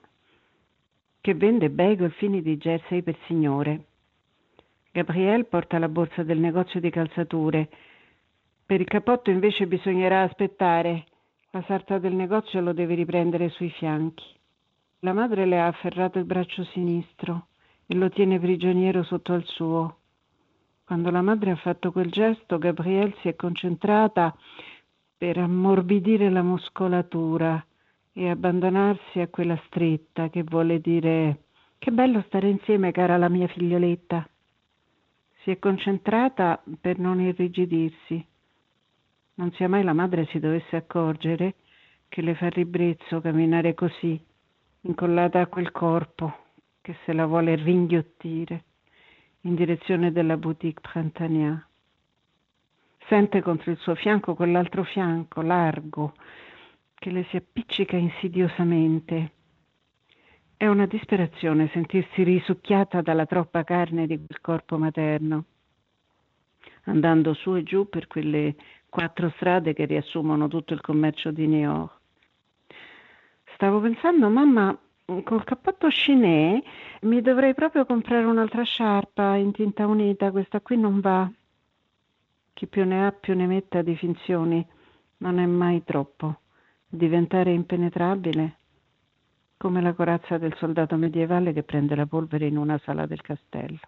che 1.22 1.36
vende 1.36 1.70
bei 1.70 1.96
golfini 1.96 2.42
di 2.42 2.58
jersey 2.58 3.04
per 3.04 3.16
signore. 3.28 3.86
Gabrielle 4.92 5.44
porta 5.44 5.78
la 5.78 5.90
borsa 5.90 6.24
del 6.24 6.40
negozio 6.40 6.80
di 6.80 6.90
calzature. 6.90 7.70
Per 8.66 8.80
il 8.80 8.88
cappotto 8.88 9.30
invece 9.30 9.68
bisognerà 9.68 10.24
aspettare. 10.24 11.06
La 11.52 11.64
sarta 11.68 12.00
del 12.00 12.16
negozio 12.16 12.62
lo 12.62 12.74
deve 12.74 12.96
riprendere 12.96 13.50
sui 13.50 13.70
fianchi. 13.70 14.26
La 15.00 15.14
madre 15.14 15.46
le 15.46 15.60
ha 15.60 15.68
afferrato 15.68 16.18
il 16.18 16.26
braccio 16.26 16.64
sinistro 16.64 17.48
e 17.86 17.94
lo 17.94 18.10
tiene 18.10 18.40
prigioniero 18.40 19.04
sotto 19.04 19.34
al 19.34 19.44
suo. 19.46 20.00
Quando 20.86 21.10
la 21.10 21.24
madre 21.24 21.50
ha 21.50 21.56
fatto 21.56 21.92
quel 21.92 22.12
gesto, 22.12 22.60
Gabrielle 22.60 23.16
si 23.22 23.28
è 23.28 23.36
concentrata 23.36 24.38
per 25.18 25.40
ammorbidire 25.40 26.30
la 26.30 26.44
muscolatura 26.44 27.66
e 28.14 28.30
abbandonarsi 28.30 29.20
a 29.20 29.28
quella 29.28 29.60
stretta 29.66 30.30
che 30.30 30.44
vuole 30.44 30.80
dire 30.80 31.46
che 31.80 31.92
bello 31.92 32.24
stare 32.28 32.50
insieme, 32.50 32.92
cara 32.92 33.18
la 33.18 33.30
mia 33.30 33.48
figlioletta. 33.48 34.30
Si 35.42 35.50
è 35.50 35.58
concentrata 35.58 36.62
per 36.80 37.00
non 37.00 37.20
irrigidirsi. 37.20 38.24
Non 39.36 39.52
sia 39.54 39.68
mai 39.68 39.84
la 39.84 39.94
madre 39.94 40.28
si 40.28 40.38
dovesse 40.38 40.76
accorgere 40.76 41.56
che 42.08 42.22
le 42.22 42.36
fa 42.36 42.48
ribrezzo 42.50 43.22
camminare 43.22 43.74
così, 43.74 44.24
incollata 44.82 45.40
a 45.40 45.48
quel 45.48 45.72
corpo 45.72 46.46
che 46.80 46.96
se 47.06 47.14
la 47.14 47.26
vuole 47.26 47.56
ringhiottire 47.56 48.66
in 49.46 49.56
direzione 49.56 50.12
della 50.12 50.38
boutique 50.38 50.82
Printania. 50.82 51.66
Sente 53.08 53.42
contro 53.42 53.72
il 53.72 53.78
suo 53.78 53.94
fianco 53.96 54.34
quell'altro 54.34 54.84
fianco 54.84 55.42
largo 55.42 56.14
che 56.96 57.12
le 57.12 57.26
si 57.30 57.36
appiccica 57.36 57.96
insidiosamente. 57.96 59.32
È 60.58 60.66
una 60.66 60.88
disperazione 60.88 61.70
sentirsi 61.72 62.24
risucchiata 62.24 63.02
dalla 63.02 63.26
troppa 63.28 63.64
carne 63.64 64.08
di 64.08 64.18
quel 64.18 64.42
corpo 64.42 64.78
materno, 64.78 65.46
andando 66.86 67.34
su 67.34 67.56
e 67.56 67.62
giù 67.62 67.88
per 67.88 68.08
quelle 68.08 68.56
quattro 68.90 69.30
strade 69.36 69.74
che 69.74 69.86
riassumono 69.86 70.48
tutto 70.48 70.74
il 70.74 70.82
commercio 70.82 71.30
di 71.32 71.46
New 71.46 71.60
York. 71.60 71.94
Stavo 73.54 73.80
pensando, 73.80 74.28
mamma, 74.30 74.76
col 75.24 75.44
cappotto 75.44 75.88
Chiné 75.88 76.64
mi 77.02 77.22
dovrei 77.22 77.54
proprio 77.54 77.86
comprare 77.86 78.26
un'altra 78.26 78.64
sciarpa 78.64 79.36
in 79.36 79.52
tinta 79.52 79.86
unita, 79.86 80.32
questa 80.32 80.62
qui 80.62 80.78
non 80.78 81.00
va. 81.00 81.32
Chi 82.54 82.68
più 82.68 82.86
ne 82.86 83.06
ha 83.06 83.12
più 83.12 83.36
ne 83.36 83.46
metta 83.46 83.82
di 83.82 83.96
finzioni, 83.96 84.66
non 85.18 85.40
è 85.40 85.46
mai 85.46 85.84
troppo 85.84 86.40
diventare 86.88 87.52
impenetrabile, 87.52 88.58
come 89.58 89.82
la 89.82 89.94
corazza 89.94 90.38
del 90.38 90.56
soldato 90.58 90.96
medievale 90.96 91.54
che 91.54 91.64
prende 91.64 91.96
la 91.96 92.06
polvere 92.06 92.48
in 92.48 92.58
una 92.58 92.80
sala 92.84 93.06
del 93.06 93.22
castello. 93.22 93.80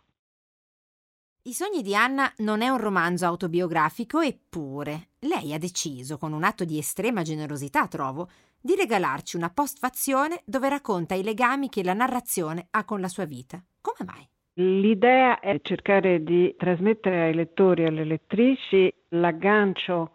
I 1.44 1.54
sogni 1.54 1.82
di 1.82 1.96
Anna 1.96 2.32
non 2.40 2.62
è 2.62 2.68
un 2.68 2.78
romanzo 2.78 3.26
autobiografico, 3.26 4.20
eppure 4.20 5.08
lei 5.28 5.54
ha 5.54 5.60
deciso, 5.60 6.18
con 6.18 6.34
un 6.34 6.44
atto 6.44 6.66
di 6.66 6.78
estrema 6.78 7.22
generosità, 7.22 7.88
trovo, 7.88 8.30
di 8.60 8.76
regalarci 8.76 9.36
una 9.36 9.52
postfazione 9.52 10.42
dove 10.46 10.70
racconta 10.70 11.14
i 11.14 11.24
legami 11.24 11.70
che 11.70 11.84
la 11.84 11.94
narrazione 11.94 12.68
ha 12.72 12.84
con 12.86 13.00
la 13.00 13.08
sua 13.08 13.26
vita. 13.26 13.64
Come 13.82 14.10
mai? 14.10 14.28
L'idea 14.60 15.40
è 15.40 15.60
cercare 15.62 16.24
di 16.24 16.56
trasmettere 16.58 17.26
ai 17.26 17.34
lettori 17.36 17.84
e 17.84 17.88
alle 17.88 18.06
lettrici 18.06 18.92
l'aggancio 19.10 20.14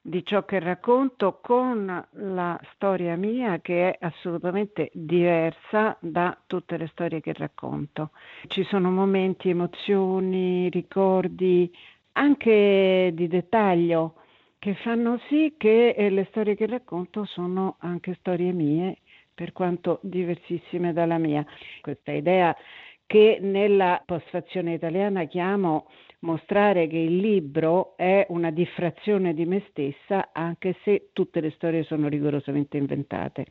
di 0.00 0.24
ciò 0.24 0.44
che 0.44 0.58
racconto 0.58 1.40
con 1.42 2.06
la 2.12 2.60
storia 2.74 3.16
mia 3.16 3.60
che 3.60 3.90
è 3.90 4.04
assolutamente 4.06 4.90
diversa 4.92 5.96
da 6.00 6.38
tutte 6.46 6.76
le 6.76 6.88
storie 6.88 7.20
che 7.20 7.32
racconto. 7.32 8.10
Ci 8.46 8.64
sono 8.64 8.90
momenti, 8.90 9.50
emozioni, 9.50 10.68
ricordi, 10.68 11.70
anche 12.12 13.10
di 13.14 13.28
dettaglio 13.28 14.16
che 14.64 14.72
fanno 14.76 15.20
sì 15.28 15.56
che 15.58 15.90
eh, 15.90 16.08
le 16.08 16.26
storie 16.30 16.56
che 16.56 16.64
racconto 16.64 17.26
sono 17.26 17.76
anche 17.80 18.16
storie 18.20 18.50
mie, 18.50 18.96
per 19.34 19.52
quanto 19.52 19.98
diversissime 20.00 20.94
dalla 20.94 21.18
mia. 21.18 21.44
Questa 21.82 22.12
idea 22.12 22.56
che 23.04 23.40
nella 23.42 24.02
postfazione 24.06 24.72
italiana 24.72 25.24
chiamo 25.24 25.90
mostrare 26.20 26.86
che 26.86 26.96
il 26.96 27.18
libro 27.18 27.94
è 27.98 28.24
una 28.30 28.50
diffrazione 28.50 29.34
di 29.34 29.44
me 29.44 29.64
stessa, 29.68 30.30
anche 30.32 30.76
se 30.82 31.10
tutte 31.12 31.42
le 31.42 31.50
storie 31.50 31.82
sono 31.82 32.08
rigorosamente 32.08 32.78
inventate. 32.78 33.44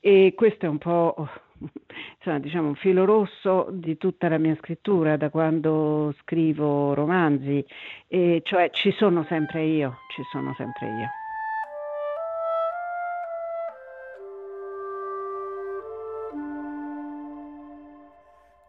E 0.00 0.32
questo 0.34 0.64
è 0.64 0.68
un 0.70 0.78
po' 0.78 1.28
insomma, 2.16 2.38
diciamo, 2.38 2.68
un 2.68 2.74
filo 2.74 3.04
rosso 3.04 3.68
di 3.70 3.96
tutta 3.96 4.28
la 4.28 4.38
mia 4.38 4.54
scrittura, 4.56 5.16
da 5.16 5.30
quando 5.30 6.14
scrivo 6.20 6.94
romanzi, 6.94 7.64
e 8.08 8.40
cioè 8.44 8.70
ci 8.70 8.92
sono 8.92 9.24
sempre 9.24 9.64
io, 9.64 9.98
ci 10.14 10.22
sono 10.30 10.54
sempre 10.56 10.86
io. 10.86 11.23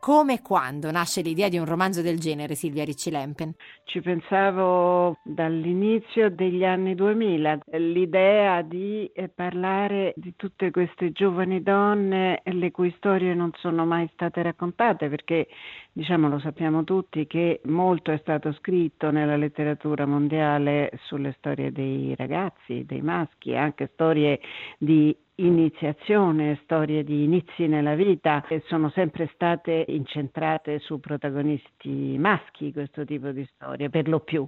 Come 0.05 0.33
e 0.33 0.41
quando 0.43 0.91
nasce 0.91 1.23
l'idea 1.23 1.49
di 1.49 1.57
un 1.57 1.65
romanzo 1.65 2.03
del 2.03 2.19
genere, 2.19 2.53
Silvia 2.53 2.83
Ricci 2.83 3.09
Lempen? 3.09 3.55
Ci 3.85 4.01
pensavo 4.01 5.17
dall'inizio 5.23 6.29
degli 6.29 6.63
anni 6.63 6.93
2000, 6.93 7.61
l'idea 7.71 8.61
di 8.61 9.09
eh, 9.15 9.29
parlare 9.29 10.13
di 10.15 10.35
tutte 10.35 10.69
queste 10.69 11.11
giovani 11.11 11.63
donne 11.63 12.43
le 12.43 12.69
cui 12.69 12.93
storie 12.97 13.33
non 13.33 13.49
sono 13.55 13.83
mai 13.87 14.07
state 14.13 14.43
raccontate, 14.43 15.09
perché 15.09 15.47
diciamo 15.91 16.29
lo 16.29 16.37
sappiamo 16.37 16.83
tutti 16.83 17.25
che 17.25 17.61
molto 17.63 18.11
è 18.11 18.19
stato 18.19 18.53
scritto 18.53 19.09
nella 19.09 19.37
letteratura 19.37 20.05
mondiale 20.05 20.91
sulle 21.05 21.33
storie 21.39 21.71
dei 21.71 22.13
ragazzi, 22.15 22.85
dei 22.85 23.01
maschi, 23.01 23.55
anche 23.55 23.89
storie 23.93 24.39
di 24.77 25.17
iniziazione, 25.35 26.59
storie 26.63 27.03
di 27.03 27.23
inizi 27.23 27.67
nella 27.67 27.95
vita 27.95 28.41
che 28.41 28.63
sono 28.67 28.89
sempre 28.89 29.29
state 29.33 29.85
incentrate 29.89 30.79
su 30.79 30.99
protagonisti 30.99 32.17
maschi, 32.17 32.71
questo 32.71 33.03
tipo 33.03 33.31
di 33.31 33.45
storie, 33.53 33.89
per 33.89 34.07
lo 34.07 34.21
più. 34.21 34.47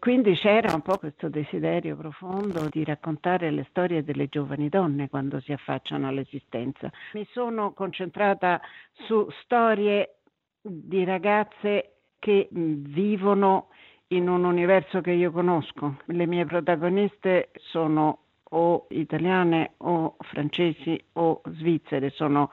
Quindi 0.00 0.34
c'era 0.34 0.74
un 0.74 0.82
po' 0.82 0.98
questo 0.98 1.28
desiderio 1.28 1.96
profondo 1.96 2.66
di 2.68 2.84
raccontare 2.84 3.50
le 3.50 3.66
storie 3.70 4.02
delle 4.02 4.28
giovani 4.28 4.68
donne 4.68 5.08
quando 5.08 5.40
si 5.40 5.52
affacciano 5.52 6.08
all'esistenza. 6.08 6.90
Mi 7.12 7.26
sono 7.30 7.72
concentrata 7.72 8.60
su 9.06 9.26
storie 9.42 10.16
di 10.60 11.04
ragazze 11.04 11.96
che 12.18 12.48
vivono 12.50 13.68
in 14.08 14.28
un 14.28 14.44
universo 14.44 15.00
che 15.00 15.12
io 15.12 15.30
conosco. 15.30 15.98
Le 16.06 16.26
mie 16.26 16.44
protagoniste 16.44 17.50
sono 17.70 18.23
o 18.50 18.86
italiane 18.90 19.72
o 19.78 20.16
francesi 20.20 21.02
o 21.14 21.40
svizzere, 21.44 22.10
sono 22.10 22.50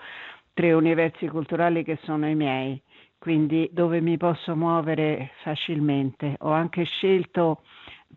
tre 0.54 0.74
universi 0.74 1.28
culturali 1.28 1.84
che 1.84 1.98
sono 2.04 2.28
i 2.28 2.36
miei, 2.36 2.82
quindi 3.18 3.70
dove 3.72 4.02
mi 4.02 4.18
posso 4.18 4.56
muovere 4.56 5.32
facilmente. 5.44 6.36
Ho 6.40 6.52
anche 6.52 6.84
scelto 6.84 7.62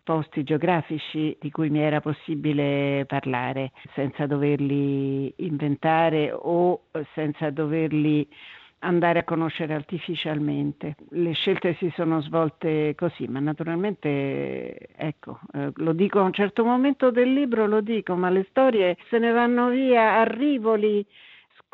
posti 0.03 0.43
geografici 0.43 1.37
di 1.39 1.49
cui 1.49 1.69
mi 1.69 1.79
era 1.79 2.01
possibile 2.01 3.05
parlare 3.07 3.71
senza 3.93 4.25
doverli 4.25 5.33
inventare 5.37 6.31
o 6.31 6.83
senza 7.13 7.49
doverli 7.49 8.27
andare 8.85 9.19
a 9.19 9.23
conoscere 9.23 9.73
artificialmente. 9.73 10.95
Le 11.09 11.33
scelte 11.33 11.73
si 11.75 11.91
sono 11.95 12.21
svolte 12.21 12.93
così, 12.95 13.27
ma 13.27 13.39
naturalmente, 13.39 14.77
ecco, 14.95 15.39
eh, 15.53 15.71
lo 15.75 15.93
dico 15.93 16.19
a 16.19 16.23
un 16.23 16.33
certo 16.33 16.63
momento 16.63 17.11
del 17.11 17.33
libro, 17.33 17.65
lo 17.65 17.81
dico, 17.81 18.15
ma 18.15 18.29
le 18.29 18.45
storie 18.49 18.97
se 19.09 19.17
ne 19.17 19.31
vanno 19.31 19.69
via 19.69 20.19
a 20.19 20.23
rivoli, 20.23 21.05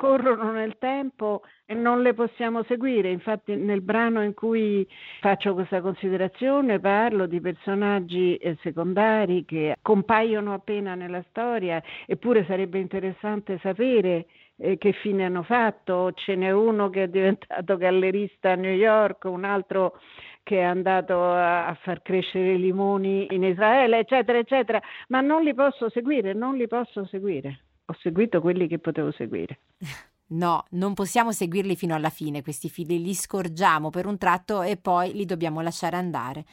scorrono 0.01 0.51
nel 0.51 0.77
tempo 0.79 1.43
e 1.65 1.73
non 1.73 2.01
le 2.01 2.13
possiamo 2.13 2.63
seguire. 2.63 3.11
Infatti 3.11 3.55
nel 3.55 3.81
brano 3.81 4.23
in 4.23 4.33
cui 4.33 4.87
faccio 5.19 5.53
questa 5.53 5.81
considerazione 5.81 6.79
parlo 6.79 7.27
di 7.27 7.39
personaggi 7.39 8.35
eh, 8.37 8.57
secondari 8.61 9.45
che 9.45 9.75
compaiono 9.81 10.53
appena 10.53 10.95
nella 10.95 11.23
storia, 11.29 11.81
eppure 12.07 12.45
sarebbe 12.45 12.79
interessante 12.79 13.59
sapere 13.61 14.25
eh, 14.61 14.77
che 14.77 14.93
fine 14.93 15.25
hanno 15.25 15.41
fatto, 15.41 16.11
ce 16.13 16.35
n'è 16.35 16.51
uno 16.51 16.89
che 16.89 17.03
è 17.03 17.07
diventato 17.07 17.77
gallerista 17.77 18.51
a 18.51 18.55
New 18.55 18.73
York, 18.73 19.23
un 19.25 19.43
altro 19.43 19.99
che 20.43 20.59
è 20.59 20.63
andato 20.63 21.23
a, 21.23 21.65
a 21.67 21.73
far 21.81 22.01
crescere 22.01 22.53
i 22.53 22.59
limoni 22.59 23.27
in 23.31 23.43
Israele, 23.43 23.99
eccetera, 23.99 24.37
eccetera, 24.37 24.79
ma 25.07 25.21
non 25.21 25.43
li 25.43 25.53
posso 25.53 25.89
seguire, 25.89 26.33
non 26.33 26.55
li 26.55 26.67
posso 26.67 27.05
seguire. 27.05 27.65
Ho 27.85 27.95
seguito 27.99 28.39
quelli 28.39 28.67
che 28.67 28.79
potevo 28.79 29.11
seguire. 29.11 29.59
No, 30.31 30.63
non 30.69 30.93
possiamo 30.93 31.33
seguirli 31.33 31.75
fino 31.75 31.93
alla 31.93 32.09
fine, 32.09 32.41
questi 32.41 32.69
fili 32.69 33.01
li 33.01 33.13
scorgiamo 33.13 33.89
per 33.89 34.05
un 34.05 34.17
tratto 34.17 34.61
e 34.61 34.77
poi 34.77 35.11
li 35.11 35.25
dobbiamo 35.25 35.59
lasciare 35.59 35.97
andare. 35.97 36.45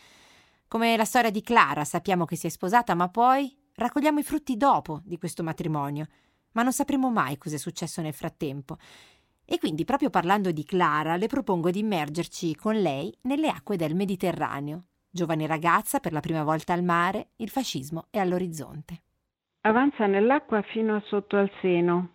Come 0.67 0.97
la 0.97 1.05
storia 1.05 1.31
di 1.31 1.43
Clara, 1.43 1.85
sappiamo 1.85 2.25
che 2.25 2.35
si 2.35 2.49
è 2.49 2.51
sposata, 2.51 2.97
ma 2.97 3.09
poi 3.09 3.57
raccogliamo 3.77 4.19
i 4.19 4.25
frutti 4.25 4.57
dopo 4.57 5.01
di 5.05 5.17
questo 5.17 5.45
matrimonio, 5.45 6.09
ma 6.53 6.63
non 6.63 6.73
sapremo 6.73 7.11
mai 7.11 7.39
cosa 7.39 7.57
è 7.57 7.59
successo 7.59 8.01
nel 8.01 8.15
frattempo. 8.15 8.77
E 9.45 9.59
quindi, 9.59 9.85
proprio 9.85 10.11
parlando 10.11 10.51
di 10.51 10.65
Clara, 10.65 11.17
le 11.17 11.27
propongo 11.27 11.71
di 11.71 11.79
immergerci 11.79 12.55
con 12.55 12.75
lei 12.75 13.17
nelle 13.23 13.49
acque 13.49 13.77
del 13.77 13.95
Mediterraneo. 13.95 14.85
Giovane 15.11 15.47
ragazza, 15.47 16.01
per 16.01 16.13
la 16.13 16.21
prima 16.21 16.45
volta 16.45 16.75
al 16.75 16.83
mare, 16.83 17.29
il 17.37 17.49
fascismo 17.49 18.07
è 18.11 18.19
all'orizzonte. 18.19 19.03
Avanza 19.63 20.07
nell'acqua 20.07 20.63
fino 20.63 20.97
a 20.97 21.03
sotto 21.07 21.37
al 21.37 21.51
seno. 21.61 22.11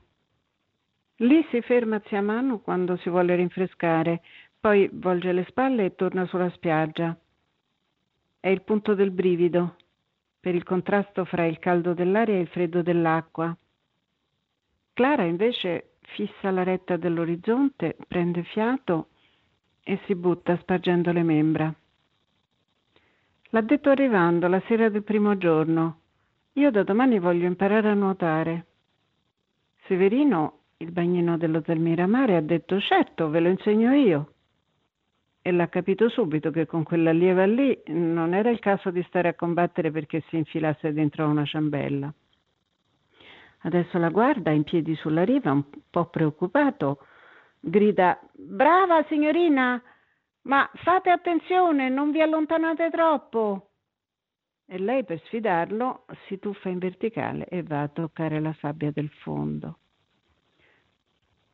Lì 1.18 1.46
si 1.50 1.62
ferma 1.62 2.02
zia 2.08 2.22
Manu 2.22 2.62
quando 2.62 2.98
si 2.98 3.10
vuole 3.10 3.36
rinfrescare, 3.36 4.22
poi 4.60 4.90
volge 4.94 5.32
le 5.32 5.46
spalle 5.50 5.86
e 5.86 5.96
torna 5.96 6.26
sulla 6.28 6.50
spiaggia. 6.52 7.18
È 8.40 8.48
il 8.48 8.62
punto 8.62 8.94
del 8.94 9.12
brivido, 9.12 9.76
per 10.40 10.54
il 10.56 10.64
contrasto 10.64 11.26
fra 11.26 11.46
il 11.46 11.60
caldo 11.60 11.94
dell'aria 11.94 12.36
e 12.36 12.42
il 12.42 12.48
freddo 12.48 12.82
dell'acqua. 12.82 13.56
Clara 14.94 15.24
invece 15.24 15.94
fissa 16.02 16.52
la 16.52 16.62
retta 16.62 16.98
dell'orizzonte, 16.98 17.98
prende 18.08 18.44
fiato 18.44 19.08
e 19.84 20.00
si 20.06 20.14
butta 20.14 20.56
spargendo 20.58 21.12
le 21.12 21.24
membra. 21.24 21.74
L'ha 23.50 23.62
detto 23.62 23.90
arrivando 23.90 24.48
la 24.48 24.62
sera 24.68 24.90
del 24.90 25.04
primo 25.04 25.36
giorno. 25.38 26.00
Io 26.54 26.70
da 26.70 26.84
domani 26.84 27.18
voglio 27.18 27.48
imparare 27.48 27.90
a 27.90 27.96
nuotare. 27.96 28.66
Severino, 29.88 30.60
il 30.78 30.92
bagnino 30.92 31.38
dello 31.38 31.64
Zalmiramare, 31.66 32.36
ha 32.36 32.42
detto 32.42 32.80
certo, 32.80 33.30
ve 33.30 33.40
lo 33.40 33.50
insegno 33.50 33.94
io. 33.94 34.34
E 35.42 35.52
l'ha 35.52 35.70
capito 35.70 36.08
subito 36.08 36.52
che 36.52 36.68
con 36.68 36.84
quella 36.84 37.12
lieva 37.12 37.46
lì 37.46 37.78
non 37.88 38.36
era 38.36 38.52
il 38.52 38.60
caso 38.60 38.92
di 38.92 39.04
stare 39.08 39.30
a 39.30 39.34
combattere 39.34 39.90
perché 39.90 40.24
si 40.28 40.38
infilasse 40.38 40.94
dentro 40.94 41.28
una 41.28 41.46
ciambella. 41.46 42.14
Adesso 43.64 43.98
la 43.98 44.10
guarda 44.10 44.52
in 44.52 44.64
piedi 44.64 44.94
sulla 44.96 45.24
riva, 45.24 45.52
un 45.52 45.64
po' 45.90 46.06
preoccupato, 46.08 47.06
grida 47.60 48.20
Brava 48.34 49.04
signorina, 49.08 49.82
ma 50.44 50.70
fate 50.76 51.10
attenzione, 51.10 51.88
non 51.88 52.12
vi 52.12 52.22
allontanate 52.22 52.90
troppo. 52.90 53.70
E 54.66 54.78
lei 54.80 55.06
per 55.06 55.22
sfidarlo 55.26 56.06
si 56.28 56.40
tuffa 56.40 56.68
in 56.70 56.80
verticale 56.80 57.46
e 57.48 57.64
va 57.64 57.84
a 57.84 57.88
toccare 57.88 58.42
la 58.42 58.54
sabbia 58.60 58.92
del 58.92 59.10
fondo. 59.10 59.78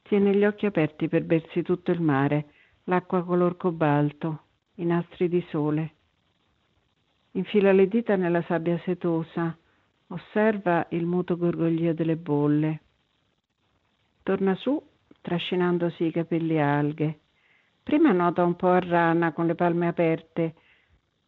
Tiene 0.01 0.35
gli 0.35 0.45
occhi 0.45 0.65
aperti 0.65 1.07
per 1.07 1.23
bersi 1.23 1.61
tutto 1.61 1.91
il 1.91 2.01
mare, 2.01 2.53
l'acqua 2.85 3.23
color 3.23 3.55
cobalto, 3.57 4.45
i 4.75 4.85
nastri 4.85 5.29
di 5.29 5.45
sole. 5.49 5.93
Infila 7.31 7.71
le 7.71 7.87
dita 7.87 8.15
nella 8.15 8.41
sabbia 8.43 8.79
setosa, 8.79 9.55
osserva 10.09 10.87
il 10.91 11.05
muto 11.05 11.37
gorgoglio 11.37 11.93
delle 11.93 12.15
bolle. 12.15 12.81
Torna 14.23 14.55
su, 14.55 14.81
trascinandosi 15.21 16.05
i 16.05 16.11
capelli 16.11 16.59
alghe. 16.59 17.19
Prima 17.83 18.11
nuota 18.11 18.43
un 18.43 18.55
po' 18.55 18.69
a 18.69 18.79
rana 18.79 19.33
con 19.33 19.45
le 19.45 19.55
palme 19.55 19.87
aperte, 19.87 20.55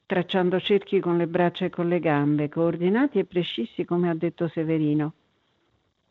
tracciando 0.06 0.60
cerchi 0.60 1.00
con 1.00 1.18
le 1.18 1.28
braccia 1.28 1.66
e 1.66 1.70
con 1.70 1.88
le 1.88 2.00
gambe, 2.00 2.50
coordinati 2.50 3.20
e 3.20 3.26
precisi 3.26 3.86
come 3.86 4.10
ha 4.10 4.16
detto 4.16 4.48
Severino. 4.48 5.14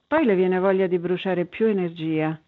Poi 0.07 0.25
le 0.25 0.35
viene 0.35 0.59
voglia 0.59 0.87
di 0.87 0.99
bruciare 0.99 1.45
più 1.45 1.67
energia 1.67 2.41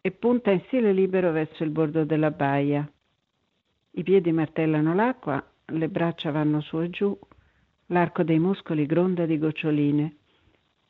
e 0.00 0.10
punta 0.10 0.50
in 0.50 0.62
stile 0.66 0.92
libero 0.92 1.30
verso 1.30 1.62
il 1.62 1.70
bordo 1.70 2.04
della 2.04 2.30
baia. 2.30 2.90
I 3.90 4.02
piedi 4.02 4.32
martellano 4.32 4.94
l'acqua, 4.94 5.44
le 5.66 5.88
braccia 5.88 6.30
vanno 6.30 6.60
su 6.60 6.80
e 6.80 6.90
giù, 6.90 7.16
l'arco 7.86 8.22
dei 8.22 8.38
muscoli 8.38 8.86
gronda 8.86 9.26
di 9.26 9.38
goccioline. 9.38 10.16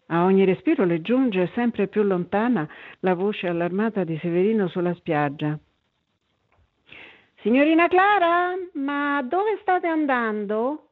A 0.07 0.25
ogni 0.25 0.45
respiro 0.45 0.85
le 0.85 1.01
giunge 1.01 1.51
sempre 1.55 1.89
più 1.89 2.03
lontana 2.03 2.69
la 3.01 3.15
voce 3.15 3.49
allarmata 3.49 4.05
di 4.05 4.19
Severino 4.19 4.69
sulla 4.69 4.95
spiaggia. 4.95 5.59
Signorina 7.37 7.89
Clara, 7.89 8.55
ma 8.75 9.23
dove 9.23 9.59
state 9.63 9.87
andando? 9.87 10.91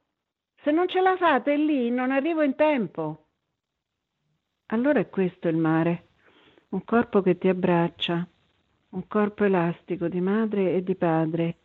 Se 0.63 0.71
non 0.71 0.89
ce 0.89 1.01
la 1.01 1.17
fate 1.17 1.57
lì, 1.57 1.91
non 1.91 2.11
arrivo 2.11 2.43
in 2.43 2.55
tempo. 2.55 3.27
Allora 4.67 5.01
è 5.01 5.09
questo 5.09 5.49
il 5.49 5.57
mare, 5.57 6.09
un 6.71 6.85
corpo 6.85 7.23
che 7.23 7.39
ti 7.39 7.49
abbraccia, 7.49 8.27
un 8.91 9.07
corpo 9.07 9.45
elastico 9.45 10.09
di 10.09 10.21
madre 10.21 10.75
e 10.75 10.83
di 10.83 10.97
padre 10.97 11.60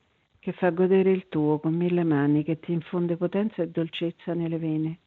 che 0.45 0.51
fa 0.51 0.69
godere 0.69 1.09
il 1.09 1.27
tuo 1.27 1.57
con 1.57 1.73
mille 1.73 2.03
mani, 2.03 2.43
che 2.43 2.59
ti 2.59 2.71
infonde 2.71 3.17
potenza 3.17 3.63
e 3.63 3.69
dolcezza 3.69 4.35
nelle 4.35 4.59
vene. 4.59 4.99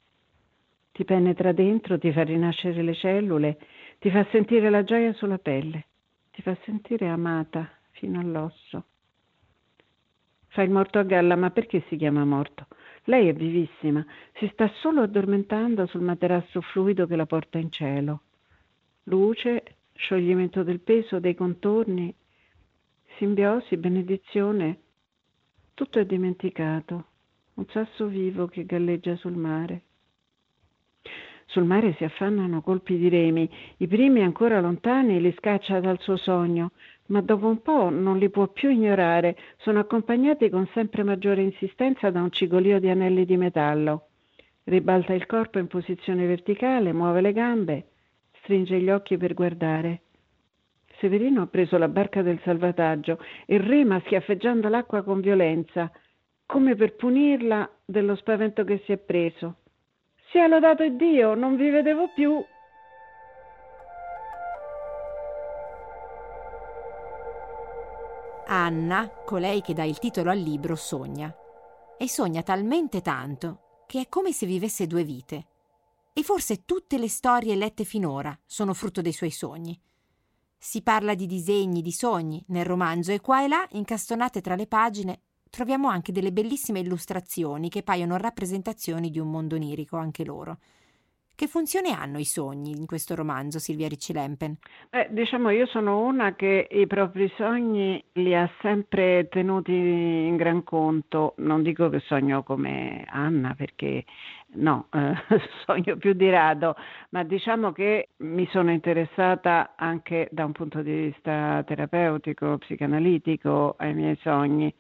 Ti 0.91 1.05
penetra 1.05 1.53
dentro, 1.53 1.97
ti 1.97 2.11
fa 2.11 2.25
rinascere 2.25 2.83
le 2.83 2.93
cellule, 2.93 3.57
ti 4.01 4.11
fa 4.11 4.27
sentire 4.33 4.69
la 4.69 4.83
gioia 4.83 5.13
sulla 5.13 5.39
pelle, 5.39 5.87
ti 6.33 6.43
fa 6.43 6.57
sentire 6.65 7.07
amata 7.07 7.71
fino 7.93 8.19
all'osso. 8.19 8.87
Fa 10.49 10.63
il 10.63 10.73
morto 10.73 10.99
a 10.99 11.05
galla, 11.05 11.37
ma 11.37 11.53
perché 11.53 11.85
si 11.87 11.95
chiama 11.95 12.25
morto? 12.25 12.67
Lei 13.05 13.29
è 13.29 13.33
vivissima, 13.33 14.05
si 14.39 14.51
sta 14.53 14.69
solo 14.81 15.03
addormentando 15.03 15.87
sul 15.87 16.01
materasso 16.01 16.61
fluido 16.63 17.07
che 17.07 17.15
la 17.15 17.27
porta 17.27 17.59
in 17.59 17.71
cielo. 17.71 18.23
Luce, 19.05 19.77
scioglimento 19.93 20.65
del 20.65 20.81
peso, 20.81 21.21
dei 21.21 21.37
contorni, 21.37 22.13
simbiosi, 23.19 23.77
benedizione, 23.77 24.81
tutto 25.79 26.01
è 26.01 26.05
dimenticato, 26.05 27.05
un 27.55 27.65
sasso 27.69 28.07
vivo 28.07 28.49
che 28.49 28.67
galleggia 28.67 29.15
sul 29.15 29.37
mare. 29.37 29.83
Sul 31.47 31.63
mare 31.63 31.95
si 31.95 32.03
affannano 32.03 32.63
colpi 32.63 32.99
di 32.99 33.09
remi, 33.09 33.49
i 33.77 33.87
primi 33.87 34.23
ancora 34.23 34.61
lontani 34.61 35.21
li 35.21 35.33
scaccia 35.39 35.79
dal 35.79 36.01
suo 36.01 36.17
sogno, 36.17 36.73
ma 37.07 37.21
dopo 37.21 37.47
un 37.47 37.63
po' 37.63 37.91
non 37.91 38.19
li 38.19 38.29
può 38.29 38.49
più 38.49 38.71
ignorare, 38.71 39.37
sono 39.59 39.79
accompagnati 39.79 40.51
con 40.51 40.67
sempre 40.75 41.05
maggiore 41.05 41.43
insistenza 41.43 42.11
da 42.11 42.23
un 42.23 42.33
cigolio 42.33 42.81
di 42.81 42.89
anelli 42.89 43.25
di 43.25 43.37
metallo. 43.37 44.09
Ribalta 44.65 45.13
il 45.13 45.27
corpo 45.27 45.61
in 45.61 45.69
posizione 45.69 46.27
verticale, 46.27 46.93
muove 46.93 47.21
le 47.21 47.33
gambe, 47.33 47.87
stringe 48.41 48.81
gli 48.81 48.91
occhi 48.91 49.17
per 49.17 49.33
guardare. 49.33 50.01
Severino 50.99 51.43
ha 51.43 51.47
preso 51.47 51.79
la 51.79 51.89
barca 51.89 52.23
del 52.23 52.41
salvataggio 52.43 53.19
e 53.47 53.59
rema 53.59 54.01
schiaffeggiando 54.05 54.69
l'acqua 54.69 55.03
con 55.03 55.21
violenza, 55.21 55.91
come 56.45 56.75
per 56.75 56.97
punirla 56.97 57.71
dello 57.85 58.17
spavento 58.17 58.65
che 58.65 58.83
si 58.85 58.93
è 58.93 58.97
preso. 58.97 59.57
Sia 60.31 60.47
lodato 60.47 60.89
Dio, 60.89 61.35
non 61.35 61.57
vi 61.57 61.71
vedevo 61.71 62.09
più. 62.15 62.45
Anna, 68.47 69.09
colei 69.25 69.61
che 69.61 69.75
dà 69.75 69.85
il 69.85 69.99
titolo 69.99 70.31
al 70.31 70.39
libro, 70.39 70.75
sogna. 70.75 71.33
E 71.97 72.09
sogna 72.09 72.43
talmente 72.43 73.03
tanto 73.03 73.85
che 73.87 74.01
è 74.01 74.09
come 74.09 74.33
se 74.33 74.47
vivesse 74.47 74.87
due 74.87 75.05
vite. 75.05 75.47
E 76.13 76.23
forse 76.23 76.65
tutte 76.65 76.99
le 76.99 77.09
storie 77.09 77.55
lette 77.55 77.85
finora 77.85 78.37
sono 78.45 78.75
frutto 78.75 79.01
dei 79.01 79.13
suoi 79.13 79.31
sogni. 79.31 79.79
Si 80.61 80.83
parla 80.83 81.15
di 81.15 81.27
disegni, 81.27 81.83
di 81.83 81.93
sogni 81.93 82.45
nel 82.49 82.65
romanzo 82.65 83.13
e 83.13 83.21
qua 83.21 83.45
e 83.45 83.49
là, 83.49 83.67
incastonate 83.71 84.41
tra 84.41 84.57
le 84.57 84.67
pagine, 84.67 85.21
troviamo 85.51 85.89
anche 85.89 86.13
delle 86.13 86.33
bellissime 86.33 86.81
illustrazioni 86.81 87.69
che 87.69 87.83
paiono 87.83 88.17
rappresentazioni 88.17 89.11
di 89.11 89.19
un 89.19 89.31
mondo 89.31 89.55
onirico 89.55 89.97
anche 89.97 90.25
loro. 90.25 90.59
Che 91.39 91.47
funzione 91.47 91.93
hanno 91.93 92.19
i 92.19 92.25
sogni 92.25 92.73
in 92.73 92.85
questo 92.85 93.15
romanzo, 93.15 93.61
Silvia 93.61 93.87
Ricci 93.87 94.13
Lempen? 94.13 94.57
Eh, 94.91 95.07
diciamo, 95.11 95.51
io 95.51 95.67
sono 95.67 96.01
una 96.01 96.35
che 96.35 96.67
i 96.69 96.89
propri 96.89 97.33
sogni 97.37 98.03
li 98.15 98.35
ha 98.35 98.51
sempre 98.61 99.29
tenuti 99.29 99.71
in 99.73 100.35
gran 100.35 100.65
conto. 100.65 101.35
Non 101.37 101.63
dico 101.63 101.91
che 101.91 102.01
sogno 102.01 102.43
come 102.43 103.05
Anna, 103.07 103.55
perché 103.57 104.05
no, 104.55 104.89
eh, 104.93 105.15
sogno 105.65 105.97
più 105.97 106.15
di 106.15 106.29
rado, 106.29 106.75
ma 107.11 107.23
diciamo 107.23 107.71
che 107.71 108.09
mi 108.17 108.45
sono 108.51 108.73
interessata 108.73 109.75
anche 109.77 110.29
da 110.33 110.45
un 110.45 110.51
punto 110.51 110.83
di 110.83 110.93
vista 110.93 111.63
terapeutico, 111.65 112.59
psicanalitico 112.59 113.77
ai 113.79 113.95
miei 113.95 114.19
sogni 114.23 114.75